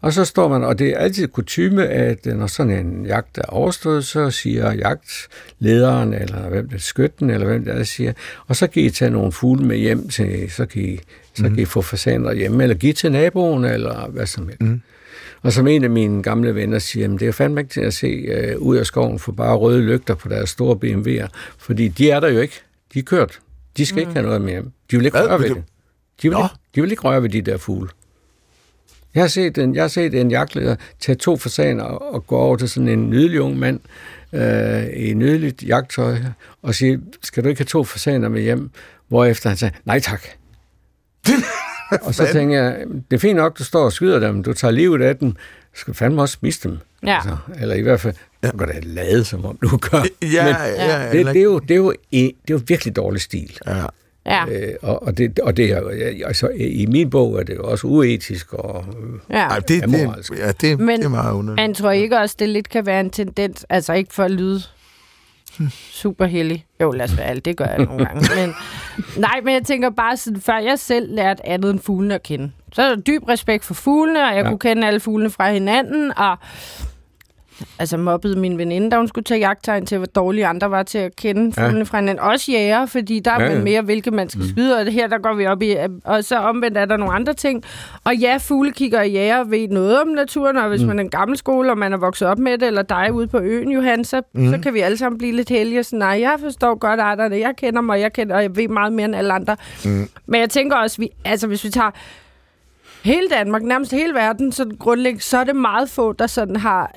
[0.00, 3.42] Og så står man, og det er altid kutume, at når sådan en jagt er
[3.48, 8.12] overstået, så siger jagtlederen, eller hvem det er, skytten, eller hvem det er, siger,
[8.46, 11.00] og så kan I tage nogle fugle med hjem til, så kan I,
[11.34, 11.66] så kan I mhm.
[11.66, 14.60] få fasaner hjemme, eller give til naboen, eller hvad som helst.
[14.60, 14.80] Mm.
[15.42, 18.54] Og som en af mine gamle venner siger, det er fandme ikke til at se
[18.56, 22.20] uh, ud af skoven for bare røde lygter på deres store BMW'er, fordi de er
[22.20, 22.60] der jo ikke.
[22.94, 23.40] De er kørt.
[23.76, 24.00] De skal mm.
[24.00, 24.62] ikke have noget mere.
[24.90, 25.62] De vil ikke røre ved det.
[26.22, 27.88] De vil, ikke, de vil ikke røre ved de der fugle.
[29.14, 32.56] Jeg har set en, jeg har set en jagtleder tage to fasaner og gå over
[32.56, 33.80] til sådan en nydelig ung mand
[34.32, 36.16] øh, i nydeligt jagttøj
[36.62, 38.70] og sige, skal du ikke have to fasaner med hjem?
[39.08, 40.22] Hvorefter han sagde, nej tak.
[42.02, 44.72] Og så tænker jeg, det er fint nok, du står og skyder dem, du tager
[44.72, 46.78] livet af dem, du skal fandme også spise dem.
[47.06, 47.14] Ja.
[47.14, 50.04] Altså, eller i hvert fald, du kan da lade, som om du gør.
[50.22, 53.20] Ja, Men ja, det, det, er jo, det, er jo, det er jo virkelig dårlig
[53.20, 53.58] stil.
[53.66, 53.84] Ja.
[54.26, 54.44] Ja.
[54.50, 55.80] Øh, og, og, det, og det er,
[56.26, 58.84] altså, i min bog er det jo også uetisk og
[59.30, 59.36] ja.
[59.36, 61.62] Ej, det, det, ja, det, Men, det er meget underligt.
[61.62, 64.30] Men tror I ikke også, det lidt kan være en tendens, altså ikke for at
[64.30, 64.62] lyde
[65.92, 66.66] super heldig.
[66.80, 68.28] Jo, lad os være alt, det gør jeg nogle gange.
[68.36, 68.54] Men,
[69.16, 72.52] nej, men jeg tænker bare, sådan, før jeg selv lærte andet end fuglene at kende.
[72.72, 74.48] Så er der dyb respekt for fuglene, og jeg ja.
[74.48, 76.38] kunne kende alle fuglene fra hinanden, og
[77.78, 80.98] altså mobbede min veninde, da hun skulle tage jagttegn til, hvor dårlige andre var til
[80.98, 81.82] at kende fuglene ja.
[81.82, 82.24] fra hinanden.
[82.24, 83.60] Også jæger, fordi der er ja, ja.
[83.60, 84.48] mere, hvilke man skal mm.
[84.48, 85.76] skyde, og det her der går vi op i.
[86.04, 87.64] Og så omvendt er der nogle andre ting.
[88.04, 90.88] Og ja, fuglekigger og jæger ved noget om naturen, og hvis mm.
[90.88, 93.26] man er en gammel skole, og man er vokset op med det, eller dig ude
[93.26, 94.50] på øen, Johan, så, mm.
[94.50, 97.36] så kan vi alle sammen blive lidt heldige og sige, nej, jeg forstår godt arterne,
[97.36, 99.56] jeg kender mig, jeg kender, og jeg ved meget mere end alle andre.
[99.84, 100.08] Mm.
[100.26, 101.90] Men jeg tænker også, vi, altså hvis vi tager
[103.04, 106.94] hele Danmark, nærmest hele verden, så grundlæggende, så er det meget få, der sådan har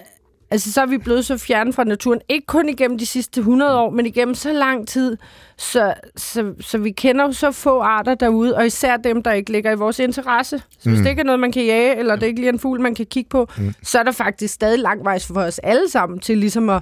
[0.51, 2.19] Altså, så er vi blevet så fjerne fra naturen.
[2.29, 5.17] Ikke kun igennem de sidste 100 år, men igennem så lang tid.
[5.57, 9.51] Så, så, så vi kender jo så få arter derude, og især dem, der ikke
[9.51, 10.61] ligger i vores interesse.
[10.79, 11.03] Så hvis mm.
[11.03, 12.95] det ikke er noget, man kan jage, eller det ikke lige er en fugl, man
[12.95, 13.73] kan kigge på, mm.
[13.83, 16.81] så er der faktisk stadig langvejs for os alle sammen til ligesom at,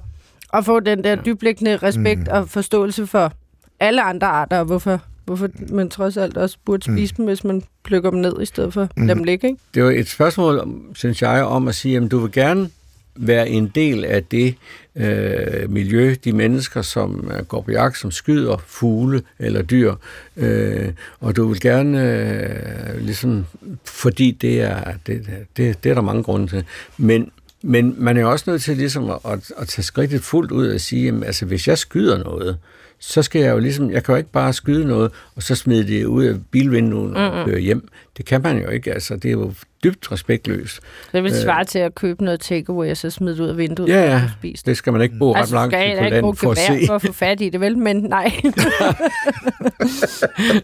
[0.53, 2.27] at få den der dyblæggende respekt mm.
[2.31, 3.31] og forståelse for
[3.79, 6.97] alle andre arter, og hvorfor hvorfor man trods alt også burde mm.
[6.97, 7.17] spise mm.
[7.17, 9.07] dem, hvis man plukker dem ned i stedet for mm.
[9.07, 9.59] dem ligge, ikke?
[9.73, 12.69] Det er jo et spørgsmål, synes jeg, om at sige, at du vil gerne
[13.15, 14.55] være en del af det
[14.95, 19.95] øh, miljø, de mennesker, som går på jagt, som skyder fugle eller dyr,
[20.37, 23.45] øh, og du vil gerne, øh, ligesom,
[23.85, 25.25] fordi det er, det,
[25.57, 26.63] det, det er der mange grunde til,
[26.97, 30.67] men, men man er også nødt til ligesom at, at, at tage skridtet fuldt ud
[30.67, 32.57] og sige, jamen, altså hvis jeg skyder noget,
[32.99, 35.87] så skal jeg jo ligesom, jeg kan jo ikke bare skyde noget, og så smide
[35.87, 37.87] det ud af bilvinduet og køre hjem.
[38.17, 39.53] Det kan man jo ikke, altså det er jo
[39.83, 40.79] dybt respektløst.
[41.11, 43.57] Det vil svare øh, til at købe noget takeaway, og så smide det ud af
[43.57, 44.15] vinduet ja, ja.
[44.15, 44.77] og spise det.
[44.77, 46.87] skal man ikke bo ret altså, langt på landet for at se.
[46.87, 47.77] for at få fat i det, vel?
[47.77, 48.31] Men nej.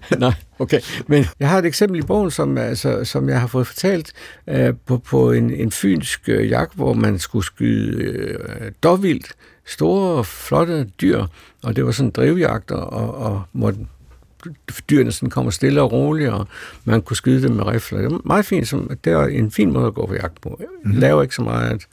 [0.17, 0.80] nej, okay.
[1.08, 4.13] Men jeg har et eksempel i bogen, som, altså, som jeg har fået fortalt
[4.52, 9.32] uh, på, på en, en fynsk uh, jagt, hvor man skulle skyde uh, dårvildt,
[9.65, 11.26] store, flotte dyr,
[11.63, 13.80] og det var sådan drivjagt, og, og måtte
[14.89, 16.47] dyrene sådan kommer stille og roligt, og
[16.86, 18.02] man kunne skyde dem med rifler.
[18.02, 20.62] Det er meget fint, som, det er en fin måde at gå på jagt på.
[20.84, 20.91] Mm.
[20.91, 21.88] Laver ikke så meget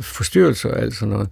[0.00, 1.28] forstyrrelse og alt sådan noget.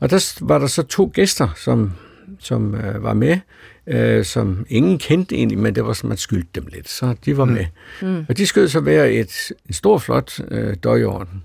[0.00, 1.92] Og der var der så to gæster, som,
[2.38, 3.38] som øh, var med,
[3.86, 7.36] øh, som ingen kendte egentlig, men det var som, man skyldte dem lidt, så de
[7.36, 7.52] var mm.
[7.52, 7.66] med.
[8.02, 8.26] Mm.
[8.28, 11.42] Og de skød så hver et, en stor, flot øh, døjorden.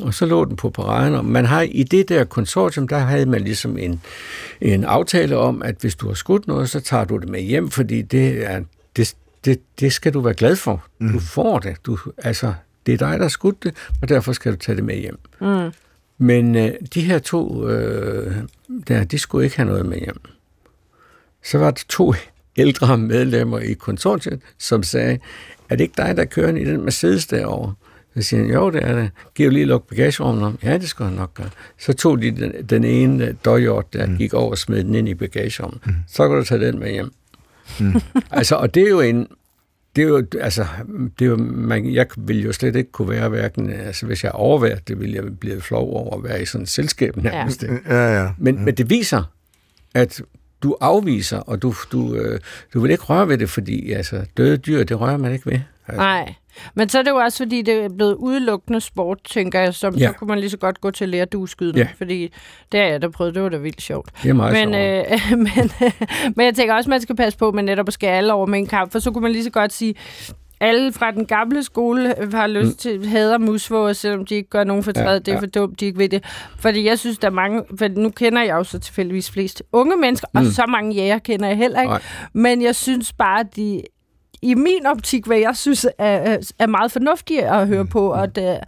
[0.00, 3.26] Og så lå den på paraden, og man har i det der konsortium, der havde
[3.26, 4.00] man ligesom en,
[4.60, 7.70] en aftale om, at hvis du har skudt noget, så tager du det med hjem,
[7.70, 8.62] fordi det, er,
[8.96, 10.84] det, det, det skal du være glad for.
[10.98, 11.12] Mm.
[11.12, 11.76] Du får det.
[11.86, 12.54] Du, altså,
[12.86, 15.18] det er dig, der har skudt det, og derfor skal du tage det med hjem.
[15.40, 15.72] Mm.
[16.18, 18.36] Men øh, de her to, øh,
[18.88, 20.20] der, de skulle ikke have noget med hjem.
[21.44, 22.14] Så var der to
[22.56, 25.18] ældre medlemmer i konsortiet, som sagde,
[25.68, 27.74] er det ikke dig, der kører i den Mercedes derovre?
[28.16, 29.10] Så siger han, jo, det er det.
[29.34, 30.58] Giv lige luk bagagerummet om.
[30.62, 31.50] Ja, det skal han nok gøre.
[31.78, 34.16] Så tog de den, den ene døjhjort, der mm.
[34.16, 35.86] gik over og smed den ind i bagagerummet.
[35.86, 35.94] Mm.
[36.08, 37.12] Så kan du tage den med hjem.
[37.80, 38.00] Mm.
[38.30, 39.26] altså, og det er jo en,
[39.96, 40.66] det er jo, altså,
[41.18, 44.32] det er jo, man, jeg vil jo slet ikke kunne være hverken, altså hvis jeg
[44.32, 47.62] overværet det, ville jeg blive flov over at være i sådan et selskab nærmest.
[47.62, 47.94] Ja.
[47.94, 48.30] Ja, ja.
[48.38, 48.62] Men, mm.
[48.62, 49.22] men det viser,
[49.94, 50.22] at
[50.62, 52.40] du afviser, og du, du, øh,
[52.74, 55.60] du vil ikke røre ved det, fordi altså, døde dyr, det rører man ikke ved.
[55.86, 56.00] Altså.
[56.00, 56.34] Nej.
[56.74, 59.94] Men så er det jo også, fordi det er blevet udelukkende sport, tænker jeg, som
[59.94, 60.06] ja.
[60.06, 61.88] så kunne man lige så godt gå til at lære dueskydning, ja.
[61.98, 62.32] fordi
[62.72, 64.10] det har jeg da prøvet, det var da vildt sjovt.
[64.22, 65.32] Det er meget men, sjovt.
[65.32, 65.70] Øh, men,
[66.36, 68.58] men jeg tænker også, man skal passe på med netop at skære alle over med
[68.58, 69.94] en kamp, for så kunne man lige så godt sige,
[70.60, 72.76] alle fra den gamle skole har lyst mm.
[72.76, 75.12] til hader musvåger, selvom de ikke gør nogen fortræd.
[75.12, 75.40] Ja, det er ja.
[75.40, 76.24] for dumt, de ikke ved det.
[76.58, 77.62] Fordi jeg synes, der er mange...
[77.78, 80.40] For nu kender jeg jo så tilfældigvis flest unge mennesker, mm.
[80.40, 81.90] og så mange jæger kender jeg heller ikke.
[81.90, 82.02] Nej.
[82.32, 83.82] Men jeg synes bare, at de
[84.46, 88.58] i min optik, hvad jeg synes er, er meget fornuftige at høre på, og det,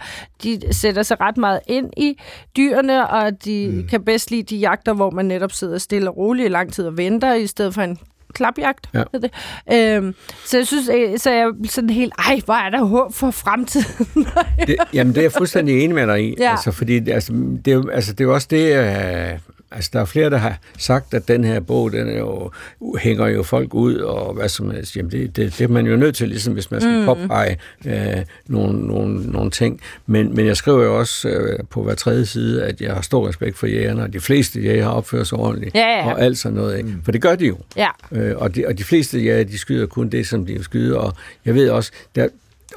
[0.43, 2.19] de sætter sig ret meget ind i
[2.57, 3.89] dyrene, og de mm.
[3.89, 6.87] kan bedst lide de jagter, hvor man netop sidder stille og roligt i lang tid
[6.87, 7.99] og venter, i stedet for en
[8.35, 8.89] klapjagt.
[8.95, 9.03] Ja.
[9.13, 9.31] Det.
[9.73, 10.15] Øhm,
[10.45, 13.31] så jeg synes, øh, så er jeg sådan helt, ej, hvor er der håb for
[13.31, 14.27] fremtiden.
[14.67, 16.35] Det, jamen, det er jeg fuldstændig enig med dig i.
[16.39, 16.51] Ja.
[16.51, 17.33] Altså, fordi altså,
[17.65, 19.39] det, er altså, det er jo også det, øh,
[19.71, 22.51] altså, der er flere, der har sagt, at den her bog, den er jo,
[22.99, 24.97] hænger jo folk ud, og hvad som helst.
[24.97, 27.05] Jamen, det, det, det er man jo nødt til, ligesom hvis man skal mm.
[27.05, 29.81] påpege øh, nogle, nogle, nogle ting.
[30.07, 33.29] Men, men jeg skriver jo også øh, på hver tredje side, at jeg har stor
[33.29, 36.13] respekt for jægerne, og de fleste jæger opfører sig ordentligt, Ja, ja.
[36.13, 36.79] og alt sådan noget.
[36.79, 36.95] Ikke?
[37.05, 37.57] For det gør de jo.
[37.77, 37.89] ja.
[38.13, 40.99] Øh, og, de, og de fleste ja, de skyder kun det, som de skyder.
[40.99, 42.29] Og jeg ved også, der,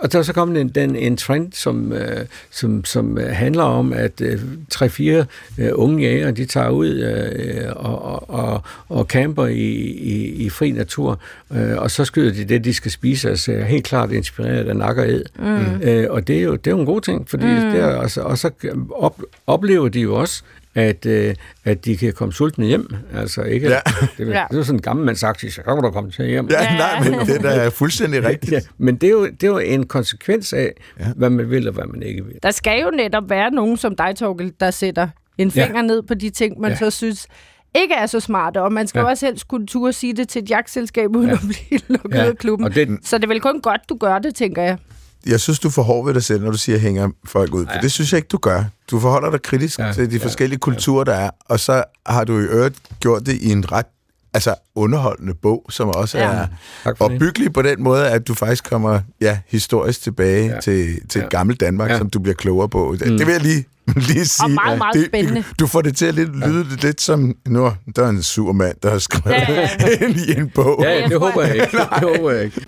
[0.02, 3.64] og der er så kommet en, den, en trend, som, øh, som, som øh, handler
[3.64, 5.26] om, at øh, tre-fire
[5.58, 10.72] øh, unge jæger, de tager ud øh, og, og, og, camper i, i, i fri
[10.72, 11.20] natur,
[11.54, 15.24] øh, og så skyder de det, de skal spise, altså helt klart inspireret af nakkered.
[15.40, 15.82] Mm.
[15.82, 17.72] Øh, og det er, jo, det er jo en god ting, fordi mm.
[17.72, 18.52] det er, altså, og så
[18.92, 20.44] op, oplever de jo også,
[20.76, 22.96] at, øh, at de kan komme sultne hjem.
[23.16, 23.74] Altså ikke, Ja.
[23.74, 23.82] ja.
[24.18, 24.24] det, Ja.
[24.26, 26.48] det, det er jo sådan en gammel mand sagt, så kan du komme til hjem.
[26.52, 26.78] Ja, Ja.
[26.78, 28.52] nej, men det der er fuldstændig rigtigt.
[28.52, 31.06] Ja, men det er, jo, det er jo en konsekvens af, ja.
[31.16, 32.36] hvad man vil og hvad man ikke vil.
[32.44, 35.08] Der skal jo netop være nogen som dig, Torkel, der sætter
[35.38, 35.66] en Ja.
[35.66, 36.78] finger ned på de ting, man Ja.
[36.78, 37.28] så synes
[37.76, 39.06] ikke er så smarte, og man skal Ja.
[39.06, 41.34] også helst kunne turde sige det til et jagtselskab, uden Ja.
[41.34, 42.66] at blive lukket Ja, af klubben.
[42.68, 44.78] og det- Så det er vel kun godt, du gør det, tænker jeg.
[45.26, 47.66] Jeg synes, du hård ved dig selv, når du siger, at hænger folk ud.
[47.66, 47.82] For Ja.
[47.82, 48.64] det synes jeg ikke, du gør.
[48.92, 51.30] Du forholder dig kritisk ja, til de ja, forskellige kulturer, der er.
[51.46, 53.86] Og så har du i øvrigt gjort det i en ret
[54.34, 56.24] altså underholdende bog, som også Ja.
[56.24, 56.48] er
[56.84, 57.02] for det.
[57.02, 60.60] opbyggelig på den måde, at du faktisk kommer ja, historisk tilbage ja.
[60.60, 61.28] Til, til ja.
[61.28, 61.98] Gammel Danmark, ja.
[61.98, 62.96] Som du bliver klogere på.
[63.00, 63.18] Det, mm.
[63.18, 64.50] det vil jeg lige, lige sige.
[64.50, 65.44] meget, meget det, spændende.
[65.60, 66.76] Du får det til at lidt, lyde ja.
[66.88, 70.16] lidt som, nu der er en sur mand, der har skrevet Ja, ja, ja, ind
[70.18, 70.80] i en bog.
[70.84, 71.68] Ja, det håber jeg ikke.
[71.78, 72.68] Det håber jeg ikke.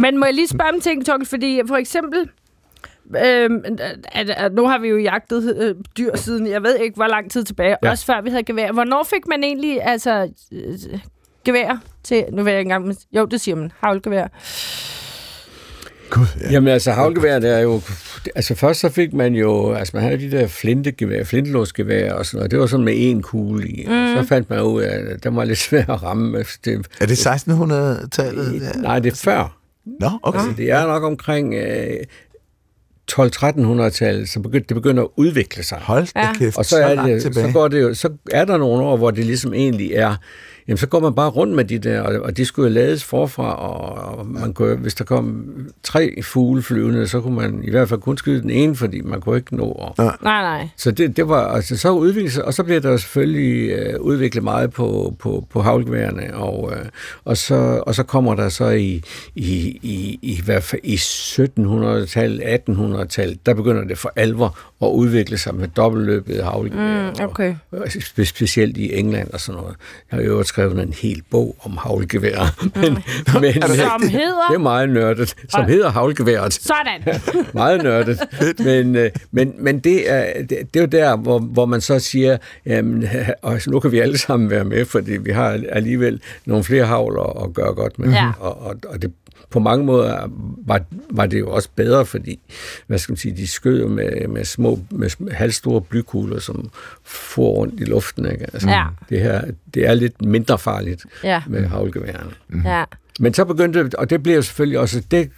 [0.00, 1.26] Men må jeg lige spørge om ting, Torkel?
[1.26, 2.28] Fordi for eksempel,
[3.24, 3.62] øhm,
[4.12, 7.30] at, at nu har vi jo jagtet øh, dyr siden, jeg ved ikke, hvor lang
[7.30, 7.90] tid tilbage, ja.
[7.90, 8.72] Også før vi havde gevær.
[8.72, 10.78] Hvornår fik man egentlig altså, øh,
[11.44, 14.26] gevær til, nu ved jeg ikke engang, jo, det siger man, havlgevær.
[16.10, 16.50] Gud, ja.
[16.50, 17.80] Jamen altså, havlgevær, det er jo...
[18.34, 19.72] Altså først så fik man jo...
[19.72, 22.50] Altså man havde de der flintegevær, flintelåsgevær og sådan noget.
[22.50, 23.86] Det var sådan med en kugle i.
[23.86, 23.92] Mm.
[24.16, 26.44] Så fandt man ud af, at det var lidt svært at ramme.
[26.64, 28.62] Det, Er det 1600-tallet?
[28.62, 28.80] Ja.
[28.80, 29.59] nej, det er før.
[29.84, 30.38] Nå, okay.
[30.38, 31.96] Altså, det er nok omkring øh,
[33.12, 35.78] 12-1300-tallet, så begyndte, det begynder at udvikle sig.
[35.78, 36.32] Hold da Ja.
[36.34, 39.10] kæft, Og så, er det, så, går det jo, så er der nogle år, hvor
[39.10, 40.16] det ligesom egentlig er,
[40.70, 43.04] jamen så går man bare rundt med de der, og, og de skulle jo lades
[43.04, 45.44] forfra, og, og man kunne, hvis der kom
[45.82, 49.20] tre fugle flyvende, så kunne man i hvert fald kun skyde den ene, fordi man
[49.20, 49.64] kunne ikke nå.
[49.64, 50.68] Og, Nej, nej.
[50.76, 54.44] så det, det var, altså så udviklet sig, og så bliver der selvfølgelig øh, udviklet
[54.44, 56.86] meget på, på, på havlgeværene, og, øh,
[57.24, 59.02] og, så, og så kommer der så i,
[59.34, 65.38] i, i, i hvert fald i 1700-tallet, 1800-tallet, der begynder det for alvor at udvikle
[65.38, 67.10] sig med dobbeltløbet havlgevær.
[67.18, 67.54] Mm, okay.
[67.70, 69.76] Og, og spe- specielt i England og sådan noget.
[70.10, 72.38] Jeg har jo skrevet en hel bog om havlgevær,
[72.82, 74.54] men, men Som det hedder...
[74.54, 77.20] er meget nørdet, som hedder havlgeværet Sådan.
[77.54, 78.18] meget nørdet.
[78.58, 81.98] men, øh, men, men det, er, det, det er jo der, hvor, hvor man så
[81.98, 83.08] siger, jamen,
[83.42, 87.44] og nu kan vi alle sammen være med, fordi vi har alligevel nogle flere havler
[87.44, 88.12] at gøre godt med.
[88.12, 88.30] Ja.
[88.40, 89.12] Og, og, og det,
[89.50, 90.28] på mange måder
[90.66, 92.40] var, var det jo også bedre, fordi
[92.86, 96.70] hvad skal man sige, de skød med, med små, med halvstore blykugler, som
[97.04, 98.26] for rundt i luften.
[98.32, 98.44] Ikke?
[98.52, 98.84] Altså, Ja.
[99.08, 99.42] det, her,
[99.74, 101.42] det er lidt mindre farligt Ja.
[101.46, 102.30] med havlgeværerne.
[102.64, 102.84] Ja.
[103.20, 105.30] Men så begyndte og det blev jo selvfølgelig også det,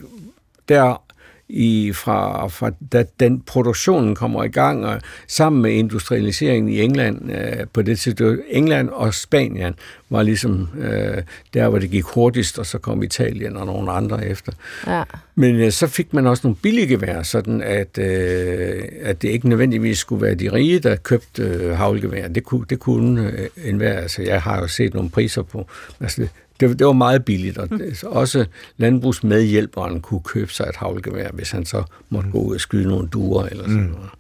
[0.69, 1.03] der
[1.53, 7.33] i, fra, fra da den produktionen kommer i gang, og sammen med industrialiseringen i England,
[7.33, 9.75] øh, på det tidspunkt, England og Spanien
[10.11, 11.23] var ligesom øh,
[11.55, 14.53] der, hvor det gik hurtigst, og så kom Italien og nogle andre efter.
[14.87, 15.03] Ja.
[15.35, 19.49] Men øh, så fik man også nogle billige gevær, sådan at, øh, at det ikke
[19.49, 22.29] nødvendigvis skulle være de rige, der købte øh, havlgevær.
[22.29, 24.01] Det kunne, det kunne øh, enhver.
[24.01, 25.67] Altså, jeg har jo set nogle priser på.
[26.01, 26.29] Altså,
[26.69, 28.45] det, det var meget billigt, og det, så også
[28.77, 33.09] landbrugsmedhjælperen kunne købe sig et havlgevær, hvis han så måtte gå ud og skyde nogle
[33.09, 34.11] duer eller sådan noget.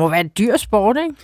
[0.00, 1.14] Må være en dyr sport, ikke?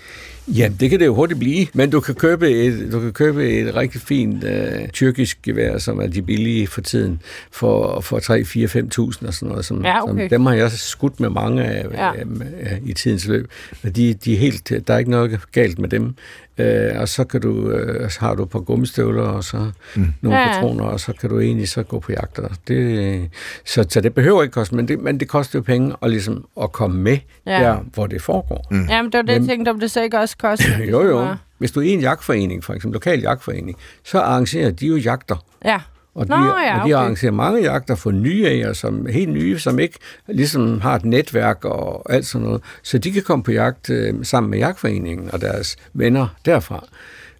[0.48, 3.48] Ja, det kan det jo hurtigt blive, men du kan købe et, du kan købe
[3.50, 7.20] et rigtig fint uh, tyrkisk gevær, som er de billige for tiden,
[7.52, 9.64] for, for 3, 4, 5.000 og sådan noget.
[9.64, 10.22] Som, Ja, okay.
[10.22, 12.06] som, dem har jeg også skudt med mange af Ja.
[12.06, 12.24] ja.
[12.24, 13.50] uh, i tidens løb.
[13.84, 16.14] Og de, de er helt, der er ikke noget galt med dem.
[16.58, 20.06] Uh, og så kan du, uh, så har du et par gummistøvler og så mm.
[20.20, 22.40] nogle Ja, patroner, og så kan du egentlig så gå på jagt.
[22.68, 23.30] Det,
[23.64, 26.44] så, så det behøver ikke koste, men det, men det koster jo penge at, ligesom,
[26.62, 27.52] at komme med Ja.
[27.52, 27.62] ja.
[27.62, 28.65] der, hvor det foregår.
[28.70, 28.86] Mm.
[28.88, 30.78] Jamen, det var det, jeg tænkte, om det så ikke også koster.
[30.92, 31.34] Jo, jo.
[31.58, 35.44] Hvis du er i en jagtforening, for eksempel lokal jagtforening, så arrangerer de jo jagter.
[35.64, 35.80] Ja.
[36.14, 37.02] Og de, Nå, ja, og de okay.
[37.02, 39.98] arrangerer mange jagter for nye jæger, som helt nye, som ikke
[40.28, 42.62] ligesom har et netværk og alt sådan noget.
[42.82, 46.84] Så de kan komme på jagt øh, sammen med jagtforeningen og deres venner derfra,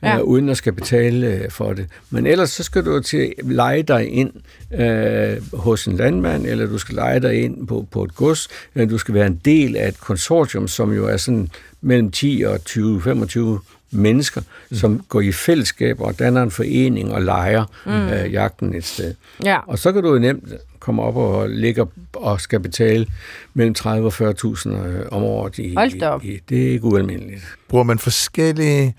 [0.03, 0.17] Ja.
[0.17, 1.87] øh, uden at skal betale øh, for det.
[2.11, 4.33] Men ellers så skal du til at lege dig ind
[4.75, 8.89] øh, hos en landmand, eller du skal lege dig ind på, på et gods, eller
[8.89, 12.59] du skal være en del af et konsortium, som jo er sådan mellem 10 og
[12.69, 13.41] 20-25
[13.91, 14.77] mennesker, mm.
[14.77, 17.93] som går i fællesskab og danner en forening og leger mm.
[17.93, 19.15] øh, jagten et sted.
[19.45, 19.59] Ja.
[19.67, 20.45] Og så kan du jo nemt
[20.79, 23.07] komme op og ligge og skal betale
[23.55, 25.59] mellem 30 og 40.000 øh, om året.
[25.59, 26.25] I, Hold da op.
[26.25, 27.43] I, det er ikke ualmindeligt.
[27.69, 28.95] Bruger man forskellige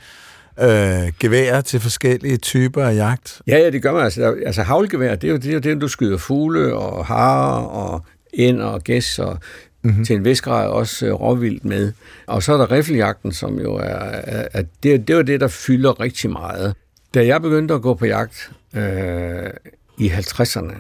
[0.62, 3.42] øh, geværer til forskellige typer af jagt?
[3.48, 4.04] Ja, ja, det gør man.
[4.04, 7.62] Altså, altså havlgevær, det er jo det, er jo det, du skyder fugle og harer
[7.62, 9.40] og ind og gæs og
[9.84, 10.06] mm-hmm.
[10.06, 11.92] til en vis grad også øh, råvildt med.
[12.28, 15.48] Og så er der riffeljagten, som jo er, er, er det, det jo det, der
[15.48, 16.76] fylder rigtig meget.
[17.14, 19.50] Da jeg begyndte at gå på jagt øh,
[19.98, 20.76] i 50'erne,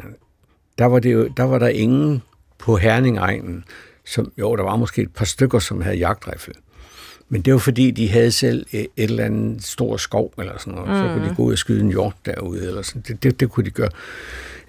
[0.77, 2.21] der var, det jo, der var der ingen
[2.59, 3.63] på Herningegnen,
[4.05, 6.53] som, jo, der var måske et par stykker, som havde jagtriffel.
[7.29, 10.89] Men det var fordi, de havde selv et eller andet stor skov eller sådan noget.
[10.89, 10.95] Mm.
[10.95, 12.67] Så kunne de gå ud og skyde en hjort derude.
[12.67, 13.03] Eller sådan.
[13.07, 13.89] Det, det, det kunne de gøre.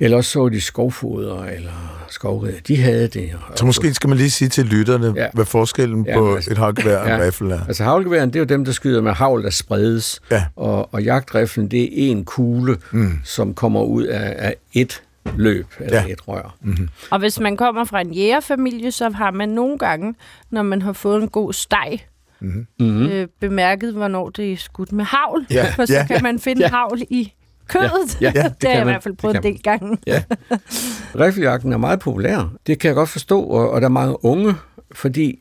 [0.00, 2.60] Eller også så de skovfoder eller skovrider.
[2.68, 3.30] De havde det.
[3.48, 5.26] Og Så måske skal man lige sige til lytterne, ja.
[5.34, 7.24] Hvad forskellen Ja, på altså- et havlgevær og en Ja.
[7.26, 7.60] riffel er.
[7.66, 10.20] Altså havlgeværen, det er jo dem, der skyder med havl, der spredes.
[10.30, 10.44] Ja.
[10.56, 13.18] Og, og jagtriflen, det er en kugle, mm.
[13.24, 15.02] som kommer ud af, af et
[15.36, 16.12] løb, eller Ja.
[16.12, 16.56] et rør.
[16.62, 16.88] Mm.
[17.10, 20.14] Og hvis man kommer fra en jægerfamilie, så har man nogle gange,
[20.50, 21.98] når man har fået en god steg,
[22.40, 23.06] mm-hmm.
[23.06, 25.46] øh, bemærket, hvornår det er skudt med havl.
[25.50, 26.68] Ja, For så ja, kan man finde ja.
[26.68, 27.32] havl i
[27.68, 28.20] kødet.
[28.20, 29.98] Ja, ja, det det har jeg i hvert fald prøvet en del gange.
[30.06, 30.22] Ja.
[31.24, 32.52] Riffeljagten er meget populær.
[32.66, 34.54] Det kan jeg godt forstå, og, og der er mange unge,
[34.92, 35.40] fordi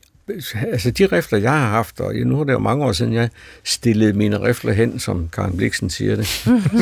[0.54, 3.28] altså de rifler, jeg har haft, og nu er det jo mange år siden, jeg
[3.64, 6.26] stillede mine rifler hen, som Karen Bliksen siger det,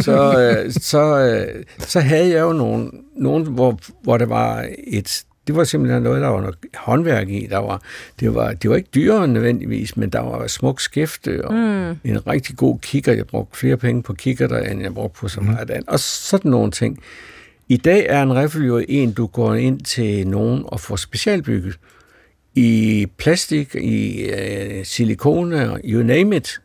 [0.05, 5.25] så, øh, så, øh, så havde jeg jo nogle, nogle hvor, hvor der var et
[5.47, 7.47] det var simpelthen noget, der var noget håndværk i.
[7.51, 7.83] Der var,
[8.21, 12.11] det, var, det var ikke dyrere nødvendigvis, men der var smuk skæfte og mm.
[12.11, 13.13] en rigtig god kigger.
[13.13, 15.89] Jeg brugte flere penge på kigger, der, end jeg brugte på så meget andet.
[15.89, 17.03] Og sådan nogle ting.
[17.69, 21.79] I dag er en riffel jo en, du går ind til nogen og får specialbygget.
[22.55, 26.61] I plastik, i øh, silikone, og you name it.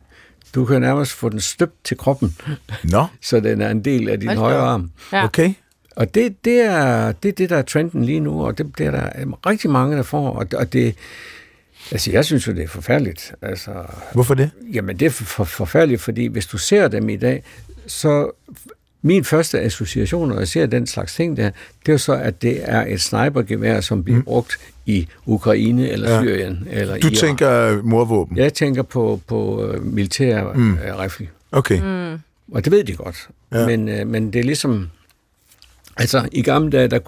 [0.54, 2.36] Du kan nærmest få den støbt til kroppen,
[2.84, 4.90] Nå, så den er en del af din Hold højre arm.
[5.12, 5.24] Ja.
[5.24, 5.52] okay.
[5.96, 8.86] Og det, det, er, det er det, der er trenden lige nu, og det, det
[8.86, 9.08] er der
[9.46, 10.30] rigtig mange, der får.
[10.30, 10.94] Og, og det,
[11.90, 13.34] altså, jeg synes jo, det er forfærdeligt.
[13.42, 13.70] Altså,
[14.12, 14.50] Hvorfor det?
[14.72, 17.42] jamen, det er for, for, forfærdeligt, fordi hvis du ser dem i dag,
[17.86, 18.30] så
[19.02, 21.50] min første association, når jeg ser den slags ting der,
[21.80, 24.24] det er jo så, at det er et snipergevær, som bliver mm.
[24.24, 26.22] brugt i Ukraine eller Ja.
[26.22, 27.14] Syrien eller Du Iran.
[27.16, 28.36] tænker morvåben?
[28.36, 30.78] Jeg tænker på, på øh, militære mm.
[30.98, 31.28] rifle.
[31.52, 31.80] Okay.
[32.12, 32.18] Mm.
[32.52, 33.28] Og det ved de godt.
[33.52, 33.58] Ja.
[33.60, 33.66] Ja.
[33.66, 34.90] Men, øh, men det er ligesom...
[35.96, 36.98] Altså, i gamle dage, der,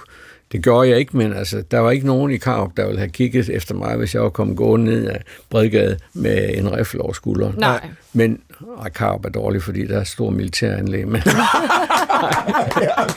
[0.53, 3.11] det gjorde jeg ikke, men altså, der var ikke nogen i Karup, der ville have
[3.11, 7.12] kigget efter mig, hvis jeg var kommet gående ned af Bredgade med en riffel over
[7.12, 7.55] skulderen.
[7.59, 7.88] Nej.
[8.12, 8.40] Men
[8.83, 11.09] ej, Karup er dårlig, fordi der er stor militæranlæg.
[11.09, 11.12] Men,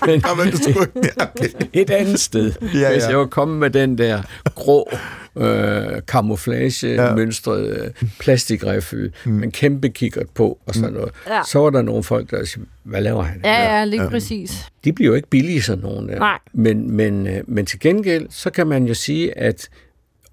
[0.07, 0.87] men Nå, men du skulle...
[0.95, 1.49] Ja, okay.
[1.73, 4.21] et andet sted, Ja, ja, hvis jeg var kommet med den der
[4.55, 4.91] grå
[5.37, 8.07] øh, camouflage-mønstrede ja.
[8.19, 9.31] plastikriffel mm.
[9.31, 11.41] med en kæmpe kikkert på og sådan noget, Ja.
[11.47, 13.41] så var der nogle folk, der siger, hvad laver han?
[13.43, 14.09] Ja, ja, lige ja.
[14.09, 14.65] præcis.
[14.83, 16.19] De bliver jo ikke billige, sådan nogle der.
[16.19, 16.39] Nej.
[16.53, 19.69] Men, men, øh, men til gengæld, så kan man jo sige, at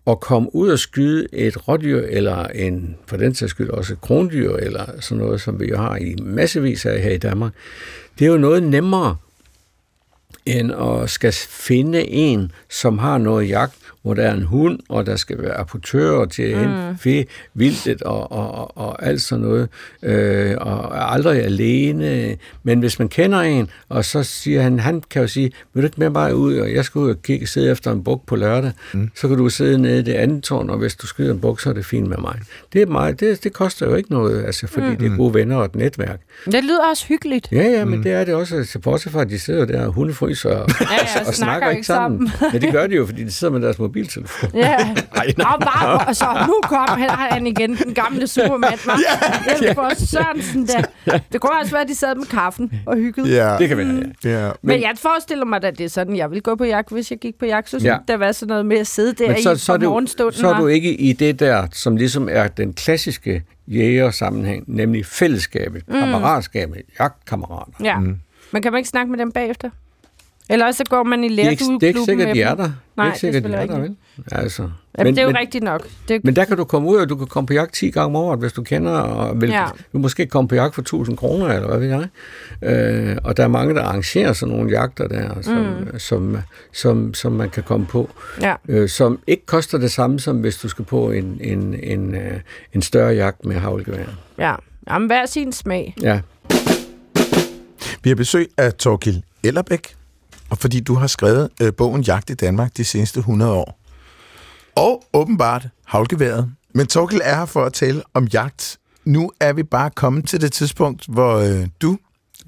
[0.06, 4.00] at komme ud og skyde et rådyr, eller en, for den sags skyld også et
[4.00, 7.52] krondyr, eller sådan noget, som vi jo har i massevis af her i Danmark,
[8.18, 9.16] det er jo noget nemmere,
[10.46, 15.06] end at skal finde en, som har noget jagt, hvor der er en hund, og
[15.06, 17.24] der skal være apportører til at hente mm.
[17.54, 19.68] vildtet og, og, og, og alt sådan noget,
[20.02, 22.36] øh, og er aldrig alene.
[22.62, 25.86] Men hvis man kender en, og så siger han, han kan jo sige, vil du
[25.86, 28.36] ikke med mig ud, og jeg skal ud og kigge, sidde efter en buk på
[28.36, 29.10] lørdag, mm.
[29.14, 31.60] så kan du sidde nede i det andet tårn, og hvis du skyder en buk,
[31.60, 32.38] så er det fint med mig.
[32.72, 34.96] Det, er meget, det, det koster jo ikke noget, altså, fordi mm.
[34.96, 36.20] det er gode venner og et netværk.
[36.44, 37.48] Det lyder også hyggeligt.
[37.52, 38.02] Ja, ja, men mm.
[38.02, 41.20] det er det også, bortset fra, at de sidder der og hundefryser og, ja, ja,
[41.20, 42.28] og, og snakker ikke sammen.
[42.28, 42.52] sammen.
[42.54, 44.50] ja, det gør de jo, fordi de sidder med deres mobiltelefon.
[44.54, 44.76] Ja.
[45.16, 45.46] Ej, nej.
[45.52, 48.80] Og, bare, og så nu kom han, igen, den gamle supermand.
[48.86, 49.72] Ja, ja.
[49.72, 50.82] for Sørensen der.
[51.32, 53.28] Det kunne også være, at de sad med kaffen og hyggede.
[53.28, 53.56] Ja.
[53.58, 53.86] Det kan være,
[54.24, 54.30] ja.
[54.30, 54.46] ja.
[54.46, 57.10] Men, Men jeg forestiller mig, at det er sådan, jeg vil gå på jagt, hvis
[57.10, 57.70] jeg gik på jagt.
[57.70, 57.96] Så ja.
[58.08, 60.58] der var sådan noget med at sidde der Men så, i så, så, så er
[60.58, 65.94] du ikke i det der, som ligesom er den klassiske jæger-sammenhæng, nemlig fællesskabet, mm.
[65.94, 67.72] kammeratskabet, jagtkammerater.
[67.84, 67.98] Ja.
[67.98, 68.16] Mm.
[68.52, 69.70] Men kan man ikke snakke med dem bagefter?
[70.50, 72.62] Eller så går man i lærdueklubben Det er ikke sikkert, de er der.
[72.62, 73.96] Nej, det er ikke sikkert, de er der, vel?
[74.32, 74.62] Altså.
[74.62, 75.88] Jamen, men, det er jo men, rigtigt nok.
[76.08, 76.24] Det...
[76.24, 78.16] Men der kan du komme ud, og du kan komme på jagt 10 gange om
[78.16, 79.66] året, hvis du kender, og vil, ja.
[79.92, 82.08] du måske komme på jagt for 1000 kroner, eller hvad ved jeg.
[82.62, 85.98] Øh, og der er mange, der arrangerer sådan nogle jagter der, som, mm.
[85.98, 86.36] som,
[86.72, 88.54] som, som man kan komme på, ja.
[88.68, 92.40] øh, som ikke koster det samme, som hvis du skal på en, en, en, øh,
[92.72, 94.04] en større jagt med havlgevær.
[94.38, 94.54] Ja,
[94.90, 95.94] Jamen, hver sin smag.
[96.02, 96.20] Ja.
[98.02, 99.94] Vi har besøg af Torkil Ellerbæk,
[100.52, 103.80] fordi du har skrevet øh, bogen Jagt i Danmark de seneste 100 år.
[104.76, 106.52] Og åbenbart havlgeværet.
[106.74, 108.78] Men Torkil er her for at tale om jagt.
[109.04, 111.98] Nu er vi bare kommet til det tidspunkt, hvor øh, du,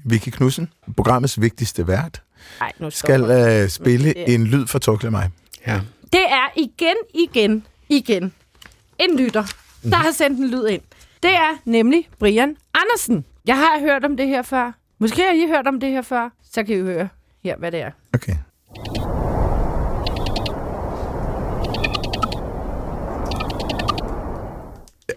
[0.03, 2.21] Vicky Knudsen, programmets vigtigste vært,
[2.61, 4.33] Ej, nu skal øh, spille det...
[4.33, 5.29] en lyd for Torkil og mig.
[5.67, 5.81] Ja.
[6.11, 8.33] Det er igen, igen, igen
[8.99, 9.43] en lytter,
[9.83, 10.81] der har sendt en lyd ind.
[11.23, 13.25] Det er nemlig Brian Andersen.
[13.45, 14.71] Jeg har hørt om det her før.
[14.99, 16.29] Måske har I hørt om det her før.
[16.51, 17.09] Så kan I høre
[17.47, 17.91] her, hvad det er.
[18.13, 18.35] Okay.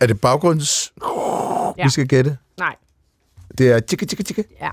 [0.01, 0.93] Er det baggrunds...
[1.79, 1.85] Ja.
[1.85, 2.39] Vi skal gætte?
[2.59, 2.77] Nej.
[3.59, 4.45] Det er tjekke, tjekke, tjekke.
[4.61, 4.71] Ja.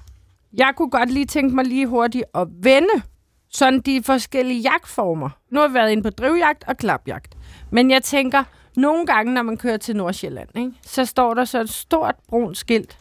[0.54, 3.02] Jeg kunne godt lige tænke mig lige hurtigt at vende
[3.50, 5.30] sådan de forskellige jagtformer.
[5.50, 7.38] Nu har vi været inde på drivjagt og klapjagt.
[7.72, 8.44] Men jeg tænker,
[8.76, 12.58] nogle gange, når man kører til Nordsjælland, ikke, så står der så et stort brunt
[12.58, 12.98] skilt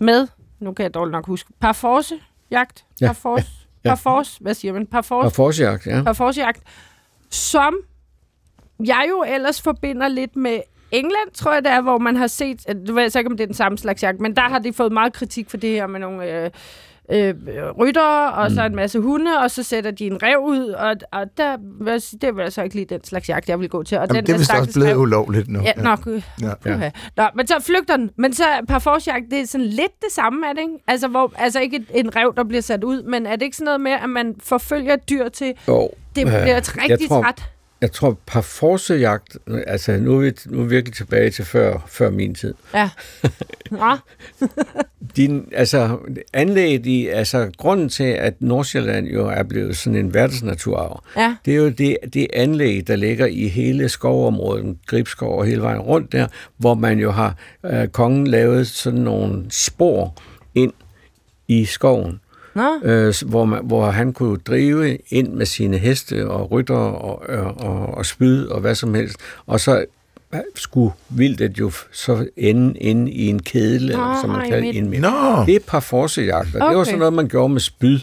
[0.00, 0.28] med,
[0.60, 3.06] nu kan jeg dårligt nok huske, parforce jagt, ja.
[3.06, 3.88] parforce, ja.
[3.88, 4.86] parforce, hvad siger man?
[4.86, 6.02] Parforce, parforce jagt, ja.
[6.02, 6.62] Parforce jagt,
[7.30, 7.74] som
[8.84, 10.60] jeg jo ellers forbinder lidt med
[10.90, 13.44] England, tror jeg det er, hvor man har set, du ved så ikke, om det
[13.44, 15.86] er den samme slags jagt, men der har de fået meget kritik for det her
[15.86, 16.50] med nogle øh,
[17.12, 17.34] øh,
[17.78, 18.54] rytter, og mm.
[18.54, 21.56] så en masse hunde, og så sætter de en rev ud, og, og der,
[22.20, 23.98] det var så ikke lige den slags jagt, jeg vil gå til.
[23.98, 25.60] Og Jamen, den, det er vist også blevet rev, ulovligt nu.
[25.62, 26.08] Ja, nok.
[26.42, 26.50] Ja.
[26.66, 26.90] Ja.
[27.16, 28.10] Nå, men så flygter den.
[28.16, 30.74] Men så parforcejagt, det er sådan lidt det samme, er det ikke?
[30.86, 33.64] Altså, hvor, altså ikke en rev, der bliver sat ud, men er det ikke sådan
[33.64, 35.90] noget med, at man forfølger dyr til, jo.
[36.16, 37.50] det bliver et rigtig træt?
[37.80, 41.86] Jeg tror, par forsejagt, altså nu er, vi, nu er vi virkelig tilbage til før,
[41.88, 42.54] før min tid.
[42.74, 42.90] Ja.
[43.72, 43.96] ja.
[45.16, 45.98] Din, altså,
[46.32, 51.36] anlægget i, altså, grunden til, at Nordsjælland jo er blevet sådan en verdensnaturarv, ja.
[51.44, 55.80] det er jo det, det anlæg, der ligger i hele skovområdet, Gribskov og hele vejen
[55.80, 56.26] rundt der,
[56.56, 60.14] hvor man jo har, øh, kongen lavet sådan nogle spor
[60.54, 60.72] ind
[61.48, 62.20] i skoven
[62.84, 67.54] øh, hvor, man, hvor han kunne drive ind med sine heste og rytter og, og,
[67.56, 69.16] og, og spyd og hvad som helst.
[69.46, 69.84] Og så
[70.54, 75.00] skulle vildtet jo så ende inde i en kedel, Nå, som man kalder ind med.
[75.00, 75.44] Nå.
[75.46, 76.60] Det er et par forsejagter.
[76.60, 76.68] Okay.
[76.68, 77.98] Det var sådan noget, man gjorde med spyd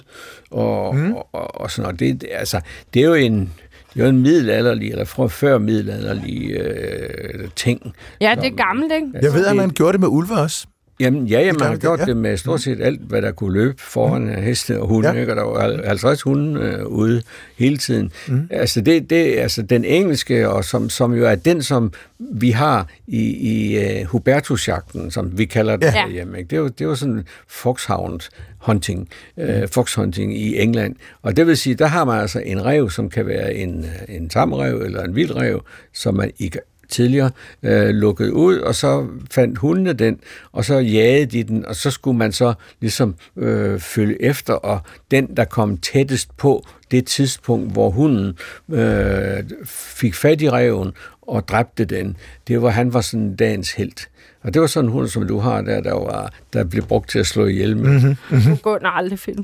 [0.52, 1.14] og, mm.
[1.14, 2.00] og, og, og sådan noget.
[2.00, 2.62] Det, det, altså,
[2.94, 3.54] det er jo en
[3.94, 7.94] det er jo en middelalderlig, eller fra før middelalderlig øh, ting.
[8.22, 9.08] Ja, det er gammelt, ikke?
[9.22, 10.68] Jeg ved, at man gjorde det med ulve også.
[11.00, 12.06] Jamen, ja, jamen, man har gjort ja.
[12.06, 14.42] det med stort set alt, hvad der kunne løbe foran mm.
[14.42, 15.10] heste og hunde.
[15.10, 15.20] Ja.
[15.20, 15.32] Ikke?
[15.32, 17.22] Og der var 50 hunde øh, ude
[17.58, 18.12] hele tiden.
[18.28, 18.48] Mm.
[18.52, 22.88] Altså, det, det, altså, den engelske, og som, som jo er den, som vi har
[23.08, 26.10] i, i uh, Hubertusjagten, som vi kalder det ja.
[26.10, 26.38] hjemme.
[26.38, 26.50] Ikke?
[26.50, 28.20] Det, jo, det jo sådan foxhound
[28.58, 29.44] hunting, mm.
[29.44, 30.96] uh, foxhunting i England.
[31.22, 34.30] Og det vil sige, der har man altså en rev, som kan være en, en
[34.30, 35.62] tamrev eller en vildrev,
[35.94, 37.32] som man ikke tidligere
[37.64, 40.20] øh, lukket ud, og så fandt hundene den,
[40.52, 44.80] og så jagede de den, og så skulle man så ligesom øh, følge efter, og
[45.12, 48.38] den, der kom tættest på det tidspunkt, hvor hunden
[48.72, 52.18] øh, fik fat i reven og dræbte den,
[52.48, 54.08] det var, han var sådan dagens held.
[54.44, 57.10] Og det var sådan en hund, som du har der, der, var, der blev brugt
[57.10, 57.90] til at slå ihjel med.
[57.90, 58.16] Mm-hmm.
[58.30, 58.56] Mm-hmm.
[58.56, 59.44] Du går aldrig film.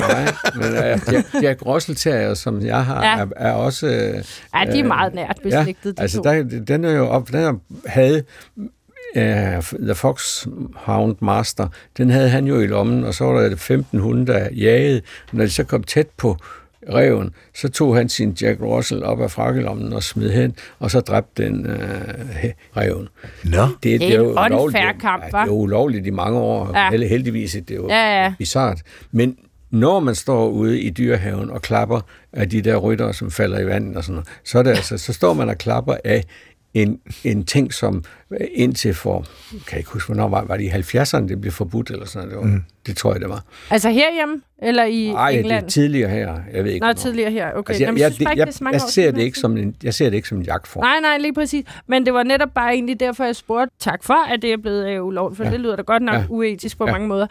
[0.08, 3.22] Nej, men uh, Jack, Jack Russell som jeg har, ja.
[3.22, 3.86] er, er også...
[3.86, 7.36] Uh, ja, de er meget nært beslægtet, ja, altså, der, den er jo op, den
[7.36, 7.54] er,
[7.86, 8.22] havde
[9.16, 13.56] uh, The Fox Hound Master, den havde han jo i lommen, og så var der
[13.56, 15.00] 15 hunde, der jagede.
[15.32, 16.36] Når de så kom tæt på
[16.92, 21.00] reven, så tog han sin Jack Russell op af frakkelommen og smed hen, og så
[21.00, 21.74] dræbte den uh,
[22.76, 23.08] reven.
[23.44, 23.62] Nå.
[23.62, 25.00] Det, det, det er jo ulovligt.
[25.00, 26.78] Kamp, ja, det er jo ulovligt i mange år.
[26.78, 26.90] Ja.
[26.90, 28.34] Heldigvis det er jo ja, ja.
[28.38, 28.78] bizart.
[29.12, 29.36] Men
[29.70, 32.00] når man står ude i dyrehaven og klapper
[32.32, 34.98] af de der rytter, som falder i vandet og sådan noget, så, er det altså,
[34.98, 36.24] så står man og klapper af
[36.74, 40.64] en, en ting, som øh, indtil for, kan jeg ikke huske, hvornår var, var det
[40.64, 42.44] i 70'erne, det blev forbudt eller sådan noget.
[42.44, 42.64] Det var, mm.
[42.88, 43.42] Det tror jeg, det var.
[43.70, 45.60] Altså herhjemme, eller i Ej, England?
[45.60, 46.34] det er tidligere her.
[46.54, 46.86] Jeg ved ikke.
[46.86, 47.52] Nå, tidligere her.
[47.52, 47.70] Okay.
[47.70, 49.20] Altså, jeg, Jamen, jeg, synes faktisk, jeg, det er så mange jeg, år ser det
[49.22, 50.82] ikke som en, jeg ser det ikke som en jagtform.
[50.84, 51.64] Nej, nej, lige præcis.
[51.86, 54.88] Men det var netop bare egentlig derfor, jeg spurgte, tak for, at det er blevet
[54.88, 55.50] øh, ulovligt, for ja.
[55.50, 56.24] Det lyder da godt nok ja.
[56.28, 56.92] Uetisk på ja.
[56.92, 57.26] Mange måder.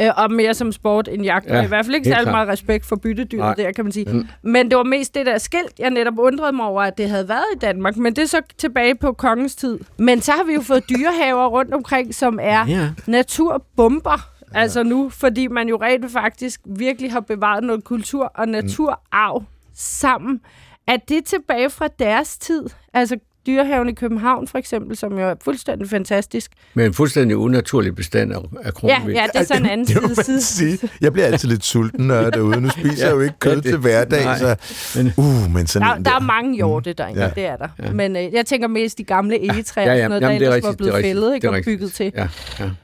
[0.00, 2.48] Øh, og mere som sport end jagt, ja, og i hvert fald ikke særlig meget
[2.48, 3.54] respekt for byttedyret Nej.
[3.54, 4.06] der, kan man sige.
[4.12, 4.26] Mm.
[4.42, 7.28] Men det var mest det der skilt, jeg netop undrede mig over, at det havde
[7.28, 7.96] været i Danmark.
[7.96, 9.78] Men det er så tilbage på kongens tid.
[9.98, 12.88] Men så har vi jo fået dyrehaver rundt omkring, som er Ja.
[13.06, 14.28] naturbomber.
[14.54, 19.42] Altså nu, fordi man jo rent faktisk virkelig har bevaret noget kultur og naturarv
[19.74, 20.40] sammen.
[20.86, 22.62] Er det tilbage fra deres tid?
[22.94, 26.50] Altså dyrehaven i København for eksempel, som jo er fuldstændig fantastisk.
[26.74, 29.16] Med en fuldstændig unaturlig bestand af, af Ja, kronvildt.
[29.18, 30.06] ja, det er så en anden det side.
[30.06, 30.40] man side.
[30.42, 30.90] sige.
[31.00, 32.60] Jeg bliver altid lidt sulten, når jeg er derude.
[32.60, 34.38] Nu spiser jeg jo ikke kød Ja, det- til hverdag, nej.
[34.38, 34.56] så...
[34.96, 37.26] Men- Uh, men sådan Der, en der er mange hjorte derinde, ja.
[37.26, 37.32] Ja.
[37.34, 37.68] det er der.
[37.78, 37.84] Ja.
[37.86, 37.92] Ja.
[37.92, 40.08] Men øh, jeg tænker mest de gamle egetræer, Ja, ja, ja, ja.
[40.08, 41.64] noget, jamen, der det er ellers var rigtigt, det blevet rigtigt, fældet ikke, det og
[41.64, 42.12] bygget til.
[42.16, 42.28] Ja,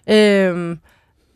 [0.09, 0.49] ja.
[0.49, 0.79] Øhm,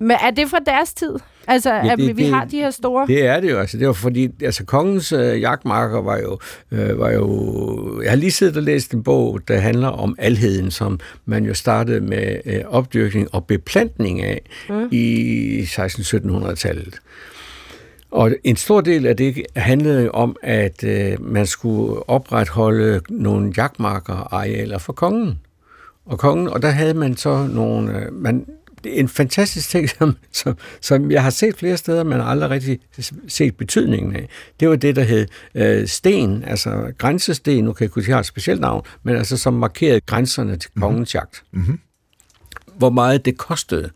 [0.03, 1.15] men er det fra deres tid?
[1.47, 3.07] Altså, ja, Ja, at det- vi det- har de her store...
[3.07, 3.59] Det er det jo.
[3.59, 6.39] Altså, det var fordi, altså kongens øh, jagtmarker var jo,
[6.71, 8.01] øh, var jo...
[8.03, 11.55] Jeg har lige siddet og læst en bog, der handler om alheden, som man jo
[11.55, 14.89] startede med øh, opdyrkning og beplantning af mm.
[14.91, 16.99] i 1600-1700-tallet.
[18.11, 24.35] Og en stor del af det handlede om, at øh, man skulle opretholde nogle jagtmarker
[24.35, 25.39] arealer for kongen.
[26.07, 27.99] Og kongen, og der havde man så nogle...
[27.99, 28.47] Øh, man, det
[28.85, 32.81] en fantastisk ting, som, som, som jeg har set flere steder, men aldrig rigtig
[33.29, 34.29] set betydningen af.
[34.61, 38.27] Det var det, der hed øh, sten, altså grænsesten, nu kan jeg ikke have et
[38.27, 41.43] specielt navn, men altså som markerede grænserne til kongens jagt.
[41.53, 41.79] Mm-hmm.
[42.77, 43.91] Hvor meget det kostede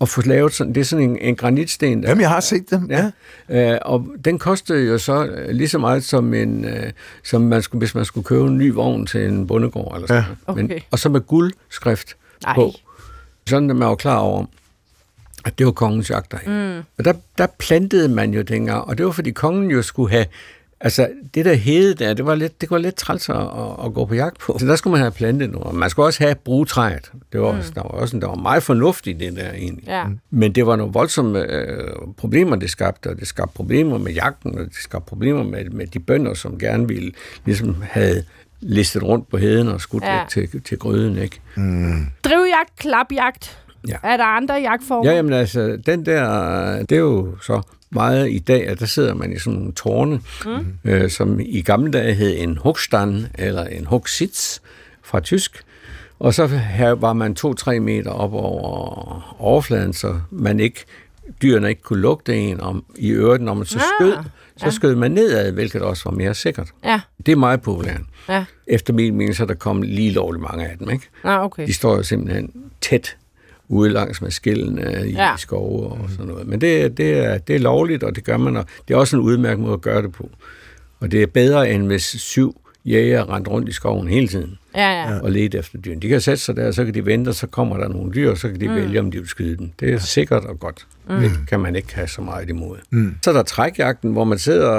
[0.00, 2.70] at få lavet sådan, det er sådan en, en granitsten, der, Jamen, jeg har set
[2.70, 2.90] dem.
[2.90, 3.10] Ja.
[3.48, 3.72] Ja.
[3.74, 6.92] Øh, og den kostede jo så øh, lige så meget som en, øh,
[7.24, 10.22] som man skulle, hvis man skulle købe en ny vogn til en bondegård eller sådan
[10.22, 10.28] Ja.
[10.46, 10.56] noget.
[10.56, 10.80] Men, Okay.
[10.90, 12.16] og så med guldskrift
[12.46, 12.54] Ej.
[12.54, 12.72] på.
[13.46, 14.44] Sådan at man var klar over,
[15.44, 16.38] at det var kongens jagter.
[16.46, 16.84] Mm.
[16.98, 20.26] Og der, der plantede man jo dengang, og det var fordi kongen jo skulle have
[20.82, 23.94] Altså, det der hede der, det var lidt, det var lidt træls at, at, at,
[23.94, 24.56] gå på jagt på.
[24.58, 25.74] Så der skulle man have plantet noget.
[25.74, 27.12] Man skulle også have brugtræet.
[27.32, 27.62] Det var, mm.
[27.74, 29.84] der var også der var meget fornuftigt det der egentlig.
[29.86, 30.04] Ja.
[30.30, 34.58] Men det var nogle voldsomme øh, problemer, det skabte, og det skabte problemer med jagten,
[34.58, 37.12] og det skabte problemer med, med de bønder, som gerne ville,
[37.44, 38.24] ligesom havde
[38.60, 40.16] listet rundt på heden og skudt Ja.
[40.18, 40.24] ja.
[40.30, 41.40] til, til gryden, ikke?
[42.24, 43.58] Drivjagt, klapjagt.
[43.88, 43.94] Ja.
[44.02, 45.10] Er der andre jagtformer?
[45.10, 49.14] Ja, jamen altså, den der, det er jo så meget i dag, at der sidder
[49.14, 50.90] man i sådan nogle tårne, mm.
[50.90, 54.58] øh, som i gamle dage hed en hugstand eller en hugsitz
[55.02, 55.62] fra tysk.
[56.18, 60.84] Og så her var man 2-3 meter op over overfladen, så man ikke,
[61.42, 64.14] dyrene ikke kunne lugte en om i øret, når man så Ah, skød,
[64.60, 64.70] så ja.
[64.70, 66.68] skød man nedad, hvilket også var mere sikkert.
[66.84, 68.00] Ja, Det er meget populært.
[68.28, 68.44] ja.
[68.66, 71.04] Efter min mening, så er der kommet lige lovligt mange af dem, ikke?
[71.24, 71.66] Ah, okay.
[71.66, 73.16] De står jo simpelthen tæt
[73.68, 75.22] ude langs med skillene i Ja.
[75.30, 75.36] ja.
[75.36, 76.46] skove og sådan noget.
[76.46, 79.16] Men det, det, er, det er lovligt, og det gør man, og det er også
[79.16, 80.30] en udmærket måde at gøre det på.
[81.00, 84.90] Og det er bedre, end hvis syv jæger rendte rundt i skoven hele tiden Ja,
[84.92, 85.18] ja.
[85.20, 86.00] og lede efter dyrene.
[86.00, 88.12] De kan sætte sig der, og så kan de vente, og så kommer der nogle
[88.12, 88.74] dyr, og så kan de mm.
[88.74, 89.70] vælge, om de vil skyde dem.
[89.80, 90.86] Det er sikkert og godt.
[91.10, 91.20] Mm.
[91.20, 92.76] Det kan man ikke have så meget imod.
[92.90, 93.14] Mm.
[93.24, 94.72] Så er der trækjagten, hvor man sidder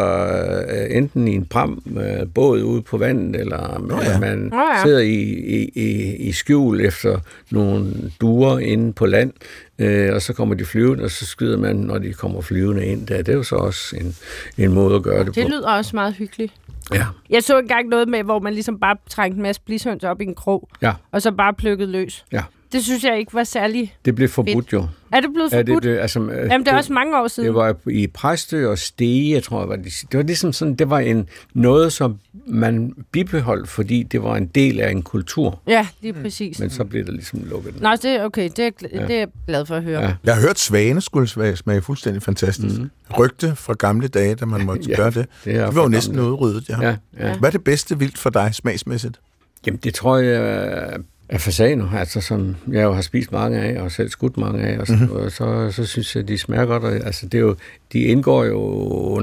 [0.69, 4.11] øh, enten i en pram øh, båd ude på vandet, eller ja.
[4.11, 4.19] ja.
[4.19, 4.81] man Nå ja.
[4.83, 7.19] sidder i, i, i, i skjul efter
[7.51, 9.31] nogle duer inde på land,
[9.79, 13.07] øh, og så kommer de flyvende, og så skyder man, når de kommer flyvende ind.
[13.07, 13.17] Der.
[13.17, 14.15] Det er jo så også en,
[14.65, 15.49] en måde at gøre det, Det på.
[15.49, 16.53] lyder også meget hyggeligt.
[16.93, 20.21] Ja, Jeg så engang noget med, hvor man ligesom bare trængte en masse blishøns op
[20.21, 22.25] i en krog, ja, og så bare plukkede løs.
[22.31, 22.41] ja.
[22.71, 23.95] Det synes jeg ikke var særlig...
[24.05, 24.87] Det blev forbudt jo.
[25.11, 25.83] Er det blevet Ja, forbudt?
[25.83, 27.47] det, det, altså, øh, Jamen, det er også mange år siden.
[27.47, 30.89] Det var i Præstø og Stege, jeg tror, var det, det var ligesom sådan, det
[30.89, 35.59] var en, noget, som man bibeholdt, fordi det var en del af en kultur.
[35.67, 36.59] Ja, lige præcis.
[36.59, 37.81] Men så blev det ligesom lukket.
[37.81, 38.49] Nå, det okay.
[38.55, 39.01] Det er, ja.
[39.07, 40.01] det er jeg glad for at høre.
[40.01, 40.13] Ja.
[40.23, 42.79] Jeg har hørt svane skulle smage, fuldstændig fantastisk.
[42.79, 42.89] Mm.
[43.19, 45.15] Rygte fra gamle dage, da man måtte Ja, gøre det.
[45.45, 46.81] det Det var jo næsten udryddet, ja.
[46.81, 47.37] Ja, ja.
[47.37, 49.19] Hvad er det bedste vildt for dig smagsmæssigt?
[49.65, 50.93] Jamen, det tror jeg
[51.31, 54.77] er fasaner, altså, som jeg jo har spist mange af, og selv skudt mange af,
[54.79, 55.11] og så, mm-hmm.
[55.11, 56.83] og så, så synes jeg, de smager godt.
[56.83, 57.55] Og, altså, det er jo,
[57.93, 58.59] de indgår jo,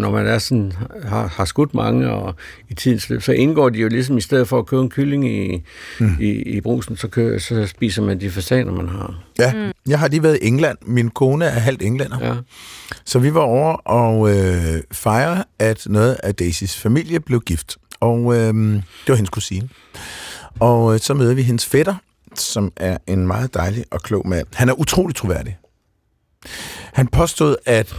[0.01, 0.73] når man er sådan,
[1.05, 2.35] har, har skudt mange, og
[2.69, 5.29] i tidens løb, så indgår de jo ligesom, i stedet for at købe en kylling
[5.29, 5.63] i,
[6.01, 6.17] mm.
[6.21, 9.23] i, i brusen, så, kø, så spiser man de fasaner, man har.
[9.39, 9.73] Ja, mm.
[9.89, 10.79] jeg har lige været i England.
[10.87, 12.19] Min kone er halvt englænder.
[12.21, 12.35] Ja.
[13.05, 17.77] Så vi var over og øh, fejre, at noget af Daisys familie blev gift.
[18.01, 19.69] Og øh, det var hendes kusine.
[20.61, 21.95] Og øh, så møder vi hendes fætter,
[22.35, 24.47] som er en meget dejlig og klog mand.
[24.53, 25.59] Han er utrolig troværdig.
[26.93, 27.95] Han påstod, at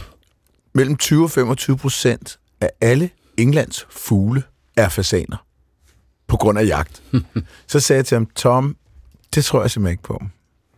[0.74, 4.42] mellem 20 og 25 procent af alle Englands fugle
[4.76, 5.36] er fasaner.
[6.26, 7.02] På grund af jagt.
[7.66, 8.76] så sagde jeg til ham, Tom,
[9.34, 10.22] det tror jeg simpelthen ikke på.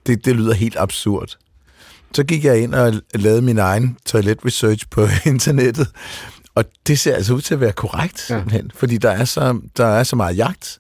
[0.07, 1.39] Det, det lyder helt absurd.
[2.15, 5.89] Så gik jeg ind og lavede min egen toilet research på internettet,
[6.55, 8.37] og det ser altså ud til at være korrekt, ja.
[8.37, 10.79] simpelthen, fordi der er, så, der er så meget jagt.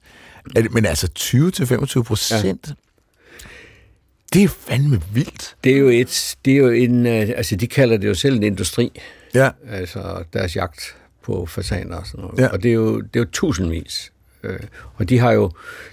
[0.71, 2.75] Men altså 20-25 procent, ja.
[4.33, 5.57] det er fandme vildt.
[5.65, 8.37] Det er jo, et, det er jo en, øh, altså de kalder det jo selv
[8.37, 9.01] en industri,
[9.35, 12.39] Ja, altså deres jagt på fasaner og sådan noget.
[12.39, 12.49] Ja.
[12.49, 14.13] Og det er, jo, det er jo tusindvis.
[14.45, 14.59] Øh,
[14.95, 15.51] og de har jo,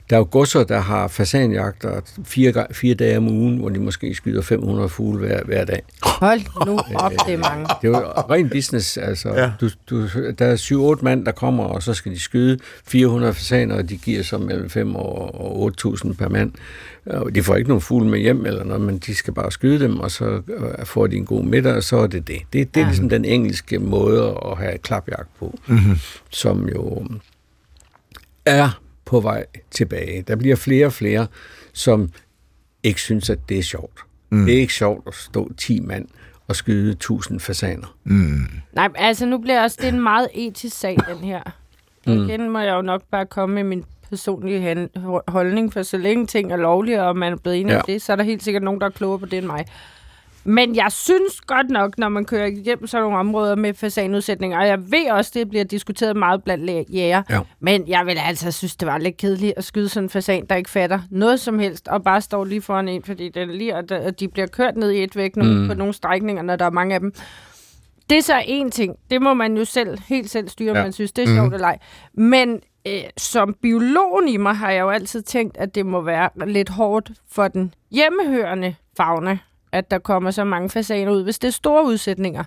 [0.10, 4.16] der er jo godser, der har fasanjagter fire, fire dage om ugen, hvor de måske
[4.16, 5.82] skyder 500 fugle hver, hver dag.
[6.04, 7.66] Hold nu op, det er mange.
[7.82, 9.30] Det er jo ren business, altså.
[9.30, 9.42] Ja.
[9.42, 9.52] Ja.
[9.62, 10.08] Du, du,
[10.40, 13.98] der er 7-8 mand, der kommer, og så skal de skyde 400 fasaner, og de
[13.98, 16.52] giver så mellem 5 og, og 8.000 per mand.
[17.06, 19.80] Og de får ikke nogen fugle med hjem eller noget, men de skal bare skyde
[19.80, 22.38] dem, og så øh, får de en god middag, og så er det det.
[22.54, 22.88] Det, det er Ja.
[22.88, 25.98] ligesom den engelske måde at have klapjagt på, mm-hmm.
[26.30, 27.06] som jo
[28.50, 30.22] er på vej tilbage.
[30.22, 31.28] Der bliver flere og flere,
[31.74, 32.10] som
[32.84, 34.00] ikke synes, at det er sjovt.
[34.30, 34.46] Mm.
[34.46, 36.08] Det er ikke sjovt at stå 10 mand
[36.48, 37.98] og skyde 1000 fasaner.
[38.74, 41.42] Nej, men altså nu bliver også, det er en meget etisk sag, den her.
[42.08, 42.14] Mm.
[42.14, 44.90] Igen må jeg jo nok bare komme med min personlige
[45.28, 47.72] holdning, for så længe ting er lovlige, og man er blevet enig.
[47.72, 47.80] Ja.
[47.80, 49.66] om det, så er der helt sikkert nogen, der er klogere på det end mig.
[50.44, 54.68] Men jeg synes godt nok, når man kører igennem sådan nogle områder med fasanudsætninger, og
[54.68, 57.40] jeg ved også, det bliver diskuteret meget blandt jæger, Ja.
[57.60, 60.56] men jeg vil altså synes, det var lidt kedeligt at skyde sådan en fasan, der
[60.56, 64.20] ikke fatter noget som helst, og bare står lige foran en, fordi den lige, og
[64.20, 65.68] de bliver kørt ned i et væk mm.
[65.68, 67.14] på nogle strækninger, når der er mange af dem.
[68.10, 68.96] Det er så en ting.
[69.12, 70.84] Det må man jo selv, helt selv styre, Ja.
[70.84, 71.78] man synes, det er sjovt eller ej.
[72.14, 76.30] Men øh, som biologen i mig har jeg jo altid tænkt, at det må være
[76.48, 79.38] lidt hårdt for den hjemmehørende fauna,
[79.72, 82.44] at der kommer så mange fasaner ud, hvis det er store udsætninger.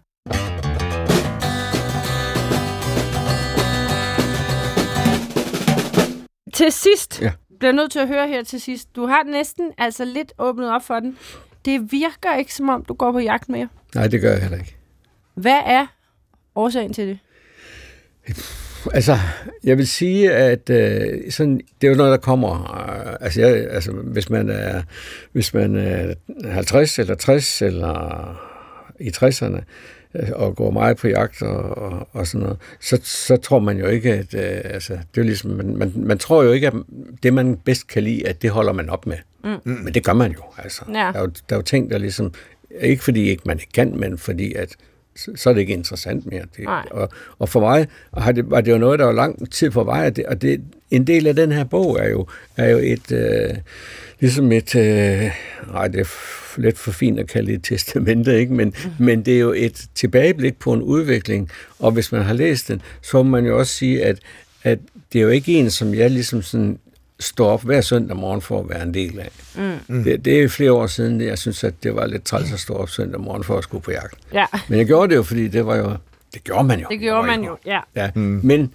[6.54, 7.32] Til sidst, Ja.
[7.58, 8.96] bliver nødt til at høre her til sidst.
[8.96, 11.18] Du har næsten altså lidt åbnet op for den.
[11.64, 13.68] Det virker ikke, som om du går på jagt mere.
[13.94, 14.76] Nej, det gør jeg heller ikke.
[15.34, 15.86] Hvad er
[16.54, 17.18] årsagen til det?
[18.92, 19.18] Altså,
[19.64, 22.84] jeg vil sige, at øh, sådan, det er jo noget, der kommer.
[22.88, 24.82] Øh, altså, jeg, altså, hvis man er
[25.32, 26.14] hvis man er
[26.50, 28.52] 50 eller 60 eller
[29.00, 29.60] i 60'erne
[30.14, 33.78] øh, og går meget på jagt og, og, og sådan noget, så, så tror man
[33.78, 36.74] jo ikke, at øh, altså, det er ligesom, man, man, man tror jo ikke, at
[37.22, 39.16] det, man bedst kan lide, at det holder man op med.
[39.44, 39.60] Mm.
[39.64, 40.42] Men det gør man jo.
[40.58, 40.82] Altså.
[40.88, 40.94] Ja.
[40.94, 42.34] Der, er jo der er jo ting, der ligesom,
[42.80, 44.76] ikke fordi ikke man ikke kan, men fordi at
[45.16, 46.42] så så er det ikke interessant mere.
[46.56, 46.84] Det, Nej.
[46.90, 47.08] og,
[47.38, 50.06] og for mig har det, var det jo noget, der var lang tid på vej,
[50.06, 50.60] og, det, og det,
[50.90, 53.54] en del af den her bog er jo, er jo et, øh,
[54.20, 55.30] ligesom et, øh,
[55.72, 58.54] nej, det er lidt for fint at kalde det et testamente, ikke?
[58.54, 59.04] Men, mm.
[59.04, 62.82] men det er jo et tilbageblik på en udvikling, og hvis man har læst den,
[63.02, 64.18] så må man jo også sige, at,
[64.62, 64.78] at
[65.12, 66.78] det er jo ikke en, som jeg ligesom sådan
[67.22, 69.30] står op hver søndag morgen for at være en del af.
[69.88, 70.04] Mm.
[70.04, 72.74] Det, det er flere år siden, jeg synes, at det var lidt træls at stå
[72.74, 74.14] op søndag morgen for at skulle på jagt.
[74.32, 75.96] Ja, Men jeg gjorde det jo, fordi det var jo...
[76.34, 76.86] Det gjorde man jo.
[76.90, 77.56] det gjorde man jo.
[77.66, 77.80] Ja.
[77.96, 78.40] Ja, mm.
[78.42, 78.72] men...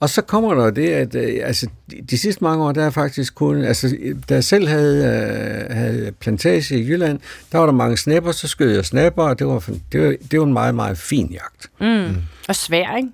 [0.00, 2.90] Og så kommer der det, at øh, altså, de, de sidste mange år, der er
[2.90, 3.64] faktisk kun...
[3.64, 3.96] Altså,
[4.28, 7.20] da jeg selv havde, øh, havde plantage i Jylland,
[7.52, 10.38] der var der mange snapper, så skød jeg snapper, og det var, det var, det
[10.38, 11.70] var en meget, meget fin jagt.
[11.80, 12.16] Mm.
[12.48, 13.08] Og svær, ikke?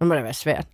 [0.00, 0.66] Nu må det være svært.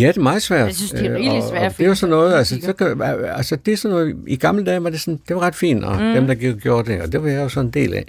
[0.00, 0.66] Ja, det er meget svært.
[0.66, 2.58] Jeg synes, det er Øh, rigeligt og- svært, Og det er jo sådan noget, altså,
[2.62, 5.42] så kan, altså, det er sådan noget, i gamle dage var det sådan, det var
[5.42, 6.12] ret fint, og mm.
[6.14, 8.04] dem, der gjorde det, og det var jeg jo sådan en del af.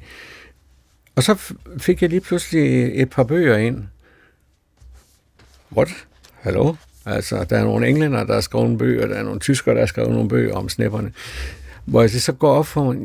[1.16, 3.84] Og så fik jeg lige pludselig et par bøger ind.
[5.76, 5.90] What?
[6.42, 6.76] Hallo?
[7.06, 9.82] Altså, der er nogle englænder, der har skrevet nogle bøger, der er nogle tyskere, der
[9.82, 11.12] har skrevet nogle bøger om snipperne.
[11.86, 12.96] Hvor jeg så går op for,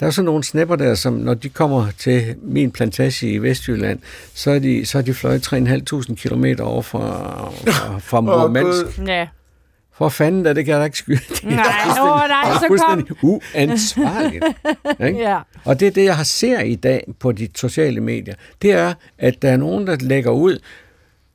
[0.00, 3.98] der er sådan nogle snapper der, som når de kommer til min plantage i Vestjylland,
[4.34, 8.98] så er de, så er de fløjet 3.500 km over fra, fra, fra Murmansk.
[9.06, 9.28] Ja.
[9.92, 11.18] For fanden da, det kan jeg da ikke skyde.
[11.28, 11.64] Det er Nej,
[12.00, 13.06] åh, nej, så kom.
[13.30, 14.44] uansvarligt.
[15.06, 15.18] ikke?
[15.18, 15.38] Ja.
[15.64, 18.34] Og det er det, jeg har ser i dag på de sociale medier.
[18.62, 20.58] Det er, at der er nogen, der lægger ud,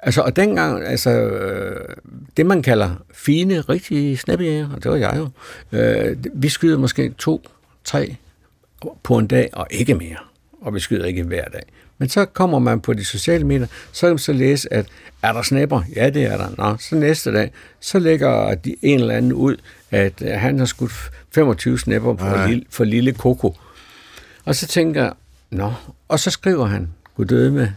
[0.06, 1.96] Altså, og dengang, altså, øh,
[2.38, 5.30] det man kalder fine, rigtige snappejæger, og det var jeg jo,
[5.78, 7.48] øh, vi skyder måske to,
[7.84, 8.16] tre
[9.04, 10.18] på en dag, og ikke mere.
[10.62, 11.64] Og vi skyder ikke hver dag.
[11.98, 14.86] Men så kommer man på de sociale medier, så kan man så læse, at
[15.22, 15.82] er der snapper?
[15.96, 16.50] Ja, det er der.
[16.58, 19.58] Nå, så næste dag, så lægger de en eller anden ud,
[19.92, 23.58] at øh, han har skudt 25 snapper for, lille, for lille koko.
[24.46, 25.14] Og så tænker jeg,
[25.52, 25.74] nå,
[26.08, 27.68] og så skriver han, Gud døde med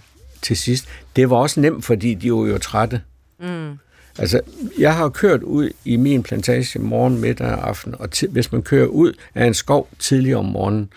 [0.43, 0.89] til sidst.
[1.17, 3.01] Det var også nemt, fordi de var jo trætte.
[3.41, 3.79] Mm.
[4.19, 4.41] Altså,
[4.79, 8.63] jeg har kørt ud i min plantage morgen, middag og aften, og ti- hvis man
[8.63, 10.89] kører ud af en skov tidligere om morgenen,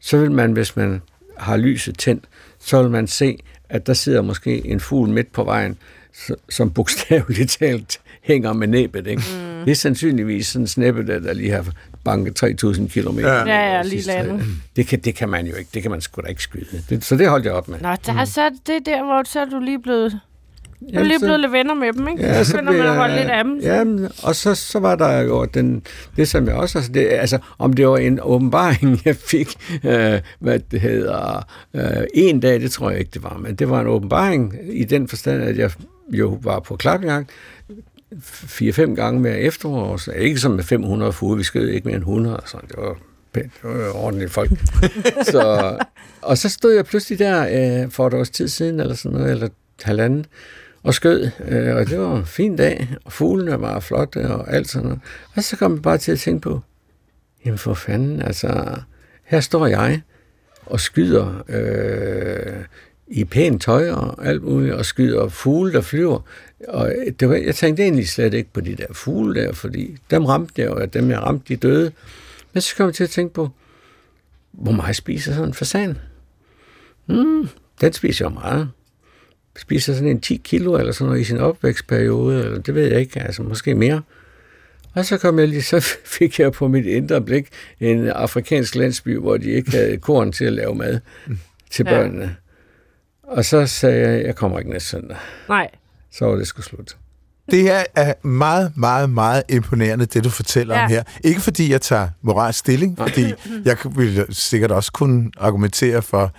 [0.00, 1.02] så vil man, hvis man
[1.38, 2.24] har lyset tændt,
[2.60, 5.76] så vil man se, at der sidder måske en fugl midt på vejen,
[6.50, 9.06] som bogstaveligt talt hænger med næbbet.
[9.06, 9.22] Ikke?
[9.34, 9.64] Mm.
[9.64, 11.66] Det er sandsynligvis sådan en snæppe, der, der lige har
[12.04, 12.32] banke
[12.64, 13.18] 3.000 km.
[13.18, 13.34] Ja.
[13.34, 14.46] Ja, ja, lige landet.
[14.76, 15.70] Det kan, det kan man jo ikke.
[15.74, 16.82] Det kan man sgu da ikke skyde.
[16.90, 17.80] Det, så det holdt jeg op med.
[17.80, 20.20] Nå, der, så er det der, hvor så er du lige blevet...
[20.92, 22.22] Du er lige så- blevet lidt venner med dem, ikke?
[22.22, 23.58] Ja, så så blev at holde jeg- lidt af dem.
[23.58, 25.82] Ja, men- og så, så var der jo den,
[26.16, 26.78] det, som jeg også...
[26.78, 29.48] Altså, det, altså, om det var en åbenbaring, jeg fik,
[29.84, 31.82] øh, hvad det hedder, øh,
[32.14, 35.08] en dag, det tror jeg ikke, det var, men det var en åbenbaring i den
[35.08, 35.70] forstand, at jeg
[36.12, 37.30] jo var på klapjagt
[38.22, 42.02] fire-fem gange hver efterår, så ikke som med 500 fugle, vi skød ikke mere end
[42.02, 42.96] 100, så det var
[43.32, 44.50] pænt, det var ordentligt folk.
[45.32, 45.76] så,
[46.22, 49.32] og så stod jeg pludselig der øh, for et års tid siden, eller sådan noget,
[49.32, 49.48] eller
[49.82, 50.26] halvanden,
[50.84, 54.68] og skød, øh, og det var en fin dag, og fuglene var flotte, og alt
[54.68, 55.00] sådan noget.
[55.34, 56.60] Og så kom jeg bare til at tænke på,
[57.44, 58.78] jamen for fanden, altså,
[59.24, 60.02] her står jeg
[60.66, 62.64] og skyder øh,
[63.06, 66.20] i pænt tøj og alt muligt, og skyder fugle, der flyver.
[66.68, 70.24] Og det var, jeg tænkte egentlig slet ikke på de der fugle der, fordi dem
[70.24, 71.92] ramte jeg og dem jeg ramte, de døde.
[72.52, 73.50] Men så kom jeg til at tænke på,
[74.52, 75.98] hvor meget spiser sådan en fasan?
[77.06, 77.48] Mm,
[77.80, 78.70] den spiser jo meget.
[79.58, 83.00] Spiser sådan en 10 kilo eller sådan noget i sin opvækstperiode, eller det ved jeg
[83.00, 84.02] ikke, altså måske mere.
[84.94, 85.80] Og så kom jeg lige, så
[86.18, 87.48] fik jeg på mit indre blik
[87.80, 91.00] en afrikansk landsby, hvor de ikke havde korn til at lave mad
[91.70, 91.92] til Ja.
[91.92, 92.36] børnene.
[93.22, 95.16] Og så sagde jeg, jeg kommer ikke næste søndag.
[95.48, 95.68] Nej.
[96.12, 96.96] Så var det sgu slut.
[97.50, 100.84] Det her er meget, meget, meget imponerende, det du fortæller ja.
[100.84, 101.02] om her.
[101.24, 103.24] Ikke fordi jeg tager moralsk stilling, fordi
[103.64, 106.32] jeg vil sikkert også kunne argumentere for,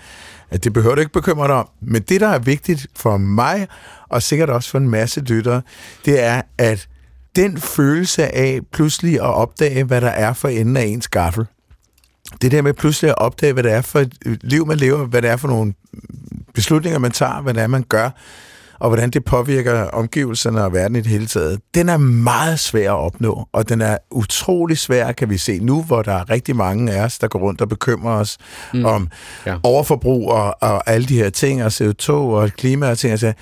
[0.51, 1.69] at det behøver du ikke bekymre dig om.
[1.81, 3.67] Men det, der er vigtigt for mig,
[4.09, 5.61] og sikkert også for en masse lyttere,
[6.05, 6.87] det er, at
[7.35, 11.45] den følelse af pludselig at opdage, hvad der er for enden af ens gaffel,
[12.41, 15.21] det der med pludselig at opdage, hvad det er for et liv, man lever, hvad
[15.21, 15.73] det er for nogle
[16.53, 18.09] beslutninger, man tager, hvad det er, man gør,
[18.79, 22.91] og hvordan det påvirker omgivelserne og verden i det hele taget, den er meget svær
[22.91, 26.55] at opnå, og den er utrolig svær, kan vi se nu, hvor der er rigtig
[26.55, 28.37] mange af os, der går rundt og bekymrer os
[28.73, 28.85] mm.
[28.85, 29.09] om
[29.45, 29.55] Ja.
[29.63, 33.11] overforbrug og, og alle de her ting, og CO2 og klima og ting.
[33.11, 33.33] Altså,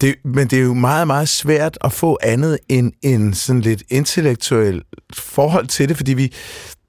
[0.00, 3.82] det, men det er jo meget, meget svært at få andet end en sådan lidt
[3.88, 4.82] intellektuel
[5.14, 6.32] forhold til det, fordi vi,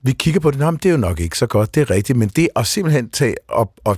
[0.04, 1.90] vi kigger på det, Nå, men det er jo nok ikke så godt, det er
[1.90, 3.98] rigtigt, men det at simpelthen tage op og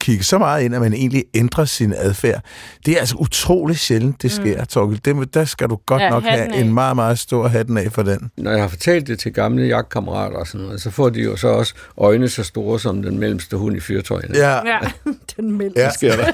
[0.00, 2.42] kigge så meget ind, at man egentlig ændrer sin adfærd,
[2.86, 4.98] det er altså utrolig sjældent, det sker, mm.
[4.98, 6.60] Det, der skal du godt Ja, nok have af.
[6.60, 8.30] en meget, meget stor hatten af for den.
[8.36, 11.36] Når jeg har fortalt det til gamle jagtkammerater og sådan noget, så får de jo
[11.36, 14.38] så også øjne så store som den mellemste hund i fyrtøjene.
[14.38, 14.78] Ja, Ja,
[15.36, 15.80] den mellemste.
[15.80, 15.90] Ja.
[15.90, 16.32] sker der.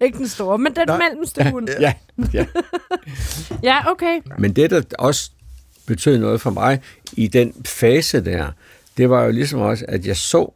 [0.04, 0.98] Ikke den store, men den Nej.
[1.08, 1.68] mellemste hund.
[1.80, 1.92] Ja,
[2.32, 2.46] ja.
[3.62, 4.20] Ja, okay.
[4.38, 5.30] Men det, der også
[5.86, 6.80] betød noget for mig
[7.12, 8.46] i den fase der,
[8.96, 10.52] det var jo ligesom også, at jeg så,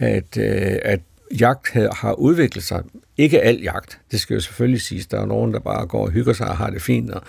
[0.00, 1.00] at, øh, at
[1.40, 2.82] jagt har udviklet sig.
[3.16, 5.06] Ikke al jagt, det skal jo selvfølgelig siges.
[5.06, 7.22] Der er nogen, der bare går og hygger sig og har det fint, og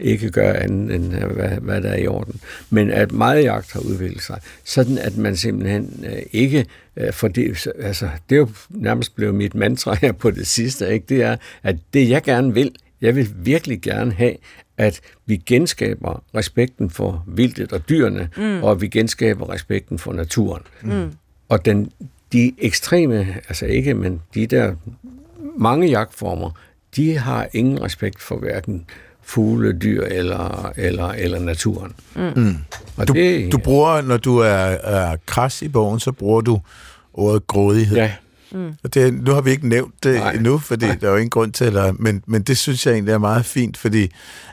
[0.00, 2.40] ikke gør andet end, øh, hvad, hvad der er i orden.
[2.70, 6.66] Men at meget jagt har udviklet sig, sådan at man simpelthen øh, ikke,
[6.96, 10.92] øh, for det, altså, det er jo nærmest blevet mit mantra her på det sidste,
[10.92, 11.06] ikke?
[11.08, 14.36] det er, at det jeg gerne vil, jeg vil virkelig gerne have,
[14.78, 18.62] at vi genskaber respekten for vildtet og dyrene, mm.
[18.62, 20.62] og at vi genskaber respekten for naturen.
[20.82, 21.12] Mm.
[21.50, 21.92] Og den,
[22.32, 24.74] de ekstreme, altså ikke, men de der
[25.58, 26.50] mange jagtformer,
[26.96, 28.84] de har ingen respekt for hverken
[29.22, 31.92] fugle, dyr eller, eller, eller naturen.
[32.16, 32.56] Mm.
[32.96, 36.60] Og du, det, du bruger, når du er, er kras i bogen, så bruger du
[37.12, 37.96] ordet grådighed.
[37.96, 38.12] Ja,
[38.82, 40.32] Og det, nu har vi ikke nævnt det Nej.
[40.32, 40.94] endnu, fordi Nej.
[41.00, 43.46] der er jo ingen grund til, eller, men, men det synes jeg egentlig er meget
[43.46, 44.10] fint, fordi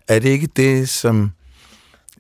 [0.07, 1.31] er det ikke det, som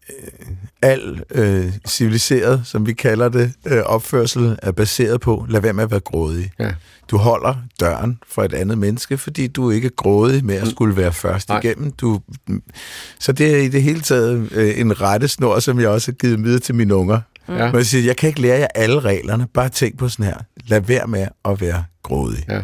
[0.09, 0.47] øh,
[0.81, 5.45] al øh, civiliseret, som vi kalder det, øh, opførsel er baseret på?
[5.49, 6.51] Lad være med at være grådig.
[6.59, 6.71] ja.
[7.11, 10.97] Du holder døren for et andet menneske, fordi du ikke er grådig med at skulle
[10.97, 11.59] være først Nej.
[11.59, 11.91] igennem.
[11.91, 12.19] Du,
[13.19, 16.43] så det er i det hele taget øh, en rettesnor, som jeg også har givet
[16.43, 17.19] videre til mine unger.
[17.49, 17.65] Ja.
[17.65, 19.47] Men jeg siger, jeg kan ikke lære jer alle reglerne.
[19.53, 20.37] Bare tænk på sådan her.
[20.67, 22.45] Lad være med at være grådig.
[22.49, 22.61] ja.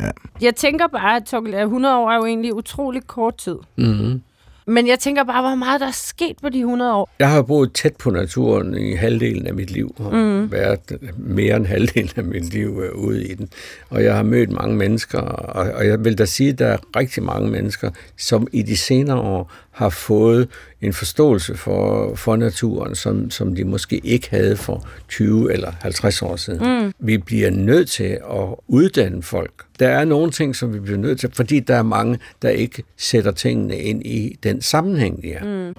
[0.00, 0.10] Ja.
[0.40, 3.56] Jeg tænker bare, at Torkel, 100 år er jo egentlig utrolig kort tid.
[3.78, 4.22] Mm-hmm.
[4.66, 7.10] Men jeg tænker bare, hvor meget der er sket på de 100 år.
[7.18, 10.52] Jeg har boet tæt på naturen i halvdelen af mit liv, og mm.
[10.52, 13.48] været mere end halvdelen af mit liv øh, ude i den.
[13.90, 16.76] Og jeg har mødt mange mennesker, og, og jeg vil da sige, at der er
[16.96, 20.48] rigtig mange mennesker, som i de senere år har fået
[20.80, 26.22] en forståelse for, for naturen, som, som de måske ikke havde for 20 eller 50
[26.22, 26.84] år siden.
[26.84, 26.92] Mm.
[26.98, 29.52] Vi bliver nødt til at uddanne folk.
[29.78, 32.82] Der er nogle ting, som vi bliver nødt til, fordi der er mange, der ikke
[32.96, 35.44] sætter tingene ind i den sammenhæng, de er.
[35.68, 35.74] Mm.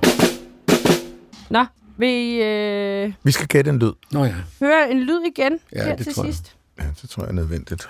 [1.49, 1.65] Nå,
[1.97, 3.91] vil I øh, Vi skal gætte en lyd.
[4.11, 4.33] Nå ja.
[4.59, 6.33] høre en lyd igen Ja, her det til tror jeg.
[6.33, 6.55] sidst?
[6.79, 7.87] Ja, det tror jeg er nødvendigt.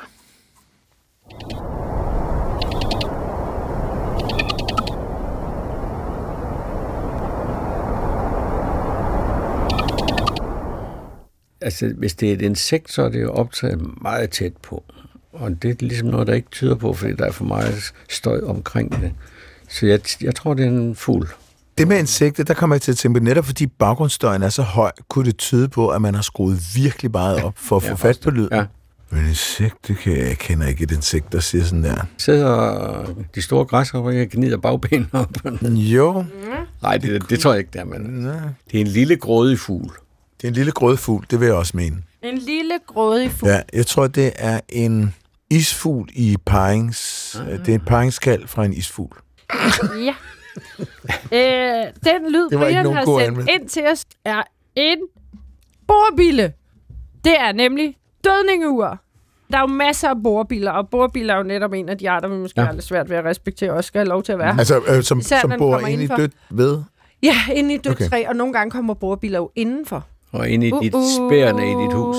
[11.62, 14.84] altså, hvis det er et insekt, så er det jo optaget meget tæt på.
[15.36, 18.42] Og det er ligesom noget, der ikke tyder på, fordi der er for meget støj
[18.46, 19.12] omkring det.
[19.70, 21.28] Så jeg, jeg tror, det er en fugl.
[21.78, 24.62] Det med insekter, der kommer jeg til at tænke på, netop fordi baggrundsstøjen er så
[24.62, 27.90] høj, kunne det tyde på, at man har skruet virkelig meget op for at få
[27.90, 28.50] Ja, fat på lyden.
[28.52, 28.66] Ja.
[29.10, 32.06] Men insekt, det kan jeg, jeg kender ikke et insekt, der siger sådan der.
[32.18, 33.06] Sidder
[33.36, 35.30] de store græshopper og gnider bagbenene op.
[35.64, 36.26] Jo,
[36.82, 38.36] Nej, det, det tror jeg ikke, det er, men nej.
[38.72, 39.92] det er en lille grådig fugl.
[40.42, 41.98] det er en lille grødfugl, det vil jeg også mene.
[42.24, 43.50] En lille grådig fugl.
[43.52, 45.14] Ja, jeg tror, det er en
[45.50, 47.32] isfugl i parings...
[47.66, 49.18] Det er en paringskald fra en isfugl.
[50.06, 50.16] Ja.
[51.32, 53.52] øh, den lyd, Det Brian har sendt anmeldelse.
[53.54, 54.42] ind til os, er
[54.76, 54.98] en
[55.88, 56.54] borbille.
[57.24, 59.02] Det er nemlig dødningeur.
[59.52, 62.28] Der er jo masser af borbiler, og borbiler er jo netop en af de arter,
[62.28, 62.66] vi måske Ja.
[62.66, 64.56] har lidt svært ved at respektere, og skal have lov til at være.
[64.60, 66.84] Altså, øh, som, Især som bor kommer ind i dødt ved.
[67.24, 68.06] Ja, inde i et dødt Okay.
[68.06, 68.10] okay.
[68.10, 70.08] træ, og nogle gange kommer borbiler jo indenfor.
[70.36, 72.18] Og ind i dit spærende i dit hus.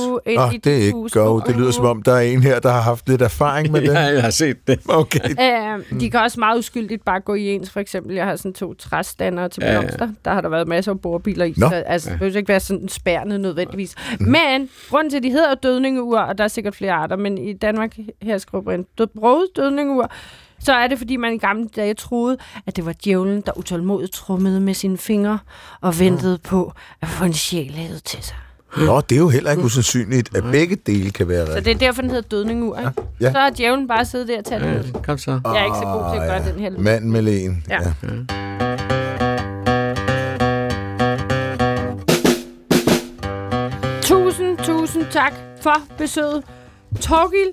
[0.55, 1.13] i det er ikke hus.
[1.13, 1.41] go.
[1.41, 3.89] Det lyder som om, der er en her, der har haft lidt erfaring med det.
[3.93, 4.81] Ja, jeg har set det.
[4.89, 5.21] Okay.
[5.47, 7.71] Øh, de kan også meget uskyldigt bare gå i ens.
[7.71, 9.81] For eksempel, jeg har sådan to træstander til Ja, ja.
[9.81, 10.09] blomster.
[10.25, 11.55] Der har der været masser af borbiler i.
[11.57, 11.69] Nå.
[11.69, 13.95] Så, altså, det behøver ikke være sådan spærende nødvendigvis.
[14.21, 17.53] Men grunden til, at de hedder dødningeur, og der er sikkert flere arter, men i
[17.53, 20.11] Danmark, her skriver Brian, død, dødningeur,
[20.59, 22.37] så er det, fordi man i gamle dage troede,
[22.67, 25.39] at det var djævlen, der utålmodigt trummede med sine fingre
[25.81, 28.37] og ventede på at få en sjæl hævet til sig.
[28.77, 31.65] Nå, det er jo heller ikke usandsynligt, at begge dele kan være Så rigtigt.
[31.65, 32.79] det er derfor, den hedder dødningeur.
[32.79, 32.93] Ikke?
[33.21, 33.33] Ja.
[33.33, 34.93] Så har djævlen bare siddet der og taget den.
[34.95, 35.41] Ja, kom så.
[35.45, 36.51] Jeg er ikke så god til at gøre ja.
[36.53, 36.71] den her.
[36.83, 37.65] Manden med lægen.
[37.71, 37.79] Ja.
[44.03, 45.33] Tusind, tusind tak
[45.63, 46.43] for besøget.
[47.01, 47.53] Torgil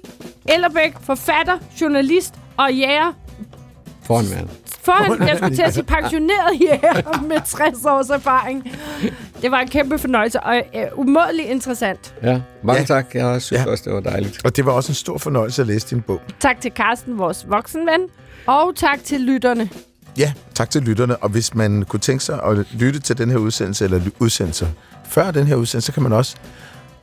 [0.49, 3.13] Ellerbæk, forfatter, journalist og jæger.
[4.03, 4.49] Foran mand.
[4.81, 8.71] For jeg skulle til at sige pensioneret jæger med 60 års erfaring.
[9.41, 12.13] Det var en kæmpe fornøjelse og øh, umådeligt interessant.
[12.23, 12.85] Ja, mange Ja.
[12.85, 13.15] tak.
[13.15, 13.71] Jeg synes Ja.
[13.71, 14.45] også, det var dejligt.
[14.45, 16.21] Og det var også en stor fornøjelse at læse din bog.
[16.39, 18.01] Tak til Carsten, vores voksenven.
[18.45, 19.69] Og tak til lytterne.
[20.17, 21.17] Ja, tak til lytterne.
[21.17, 24.67] Og hvis man kunne tænke sig at lytte til den her udsendelse, eller udsendelser
[25.05, 26.35] før den her udsendelse, så kan man også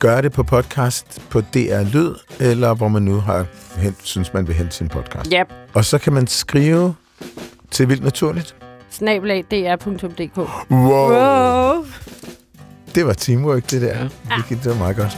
[0.01, 3.45] gøre det på podcast på DR Lyd, eller hvor man nu har
[3.77, 5.31] hent, synes, man vil hente sin podcast.
[5.31, 5.43] Ja,
[5.73, 6.95] Og så kan man skrive
[7.71, 8.55] til Vildt Naturligt.
[8.89, 10.37] snabelag dr.dk.
[10.37, 11.11] Wow.
[11.11, 11.85] Wow.
[12.95, 13.87] Det var teamwork, det der.
[13.97, 14.03] Ja.
[14.03, 14.09] Ja.
[14.49, 15.17] Det, det var meget godt.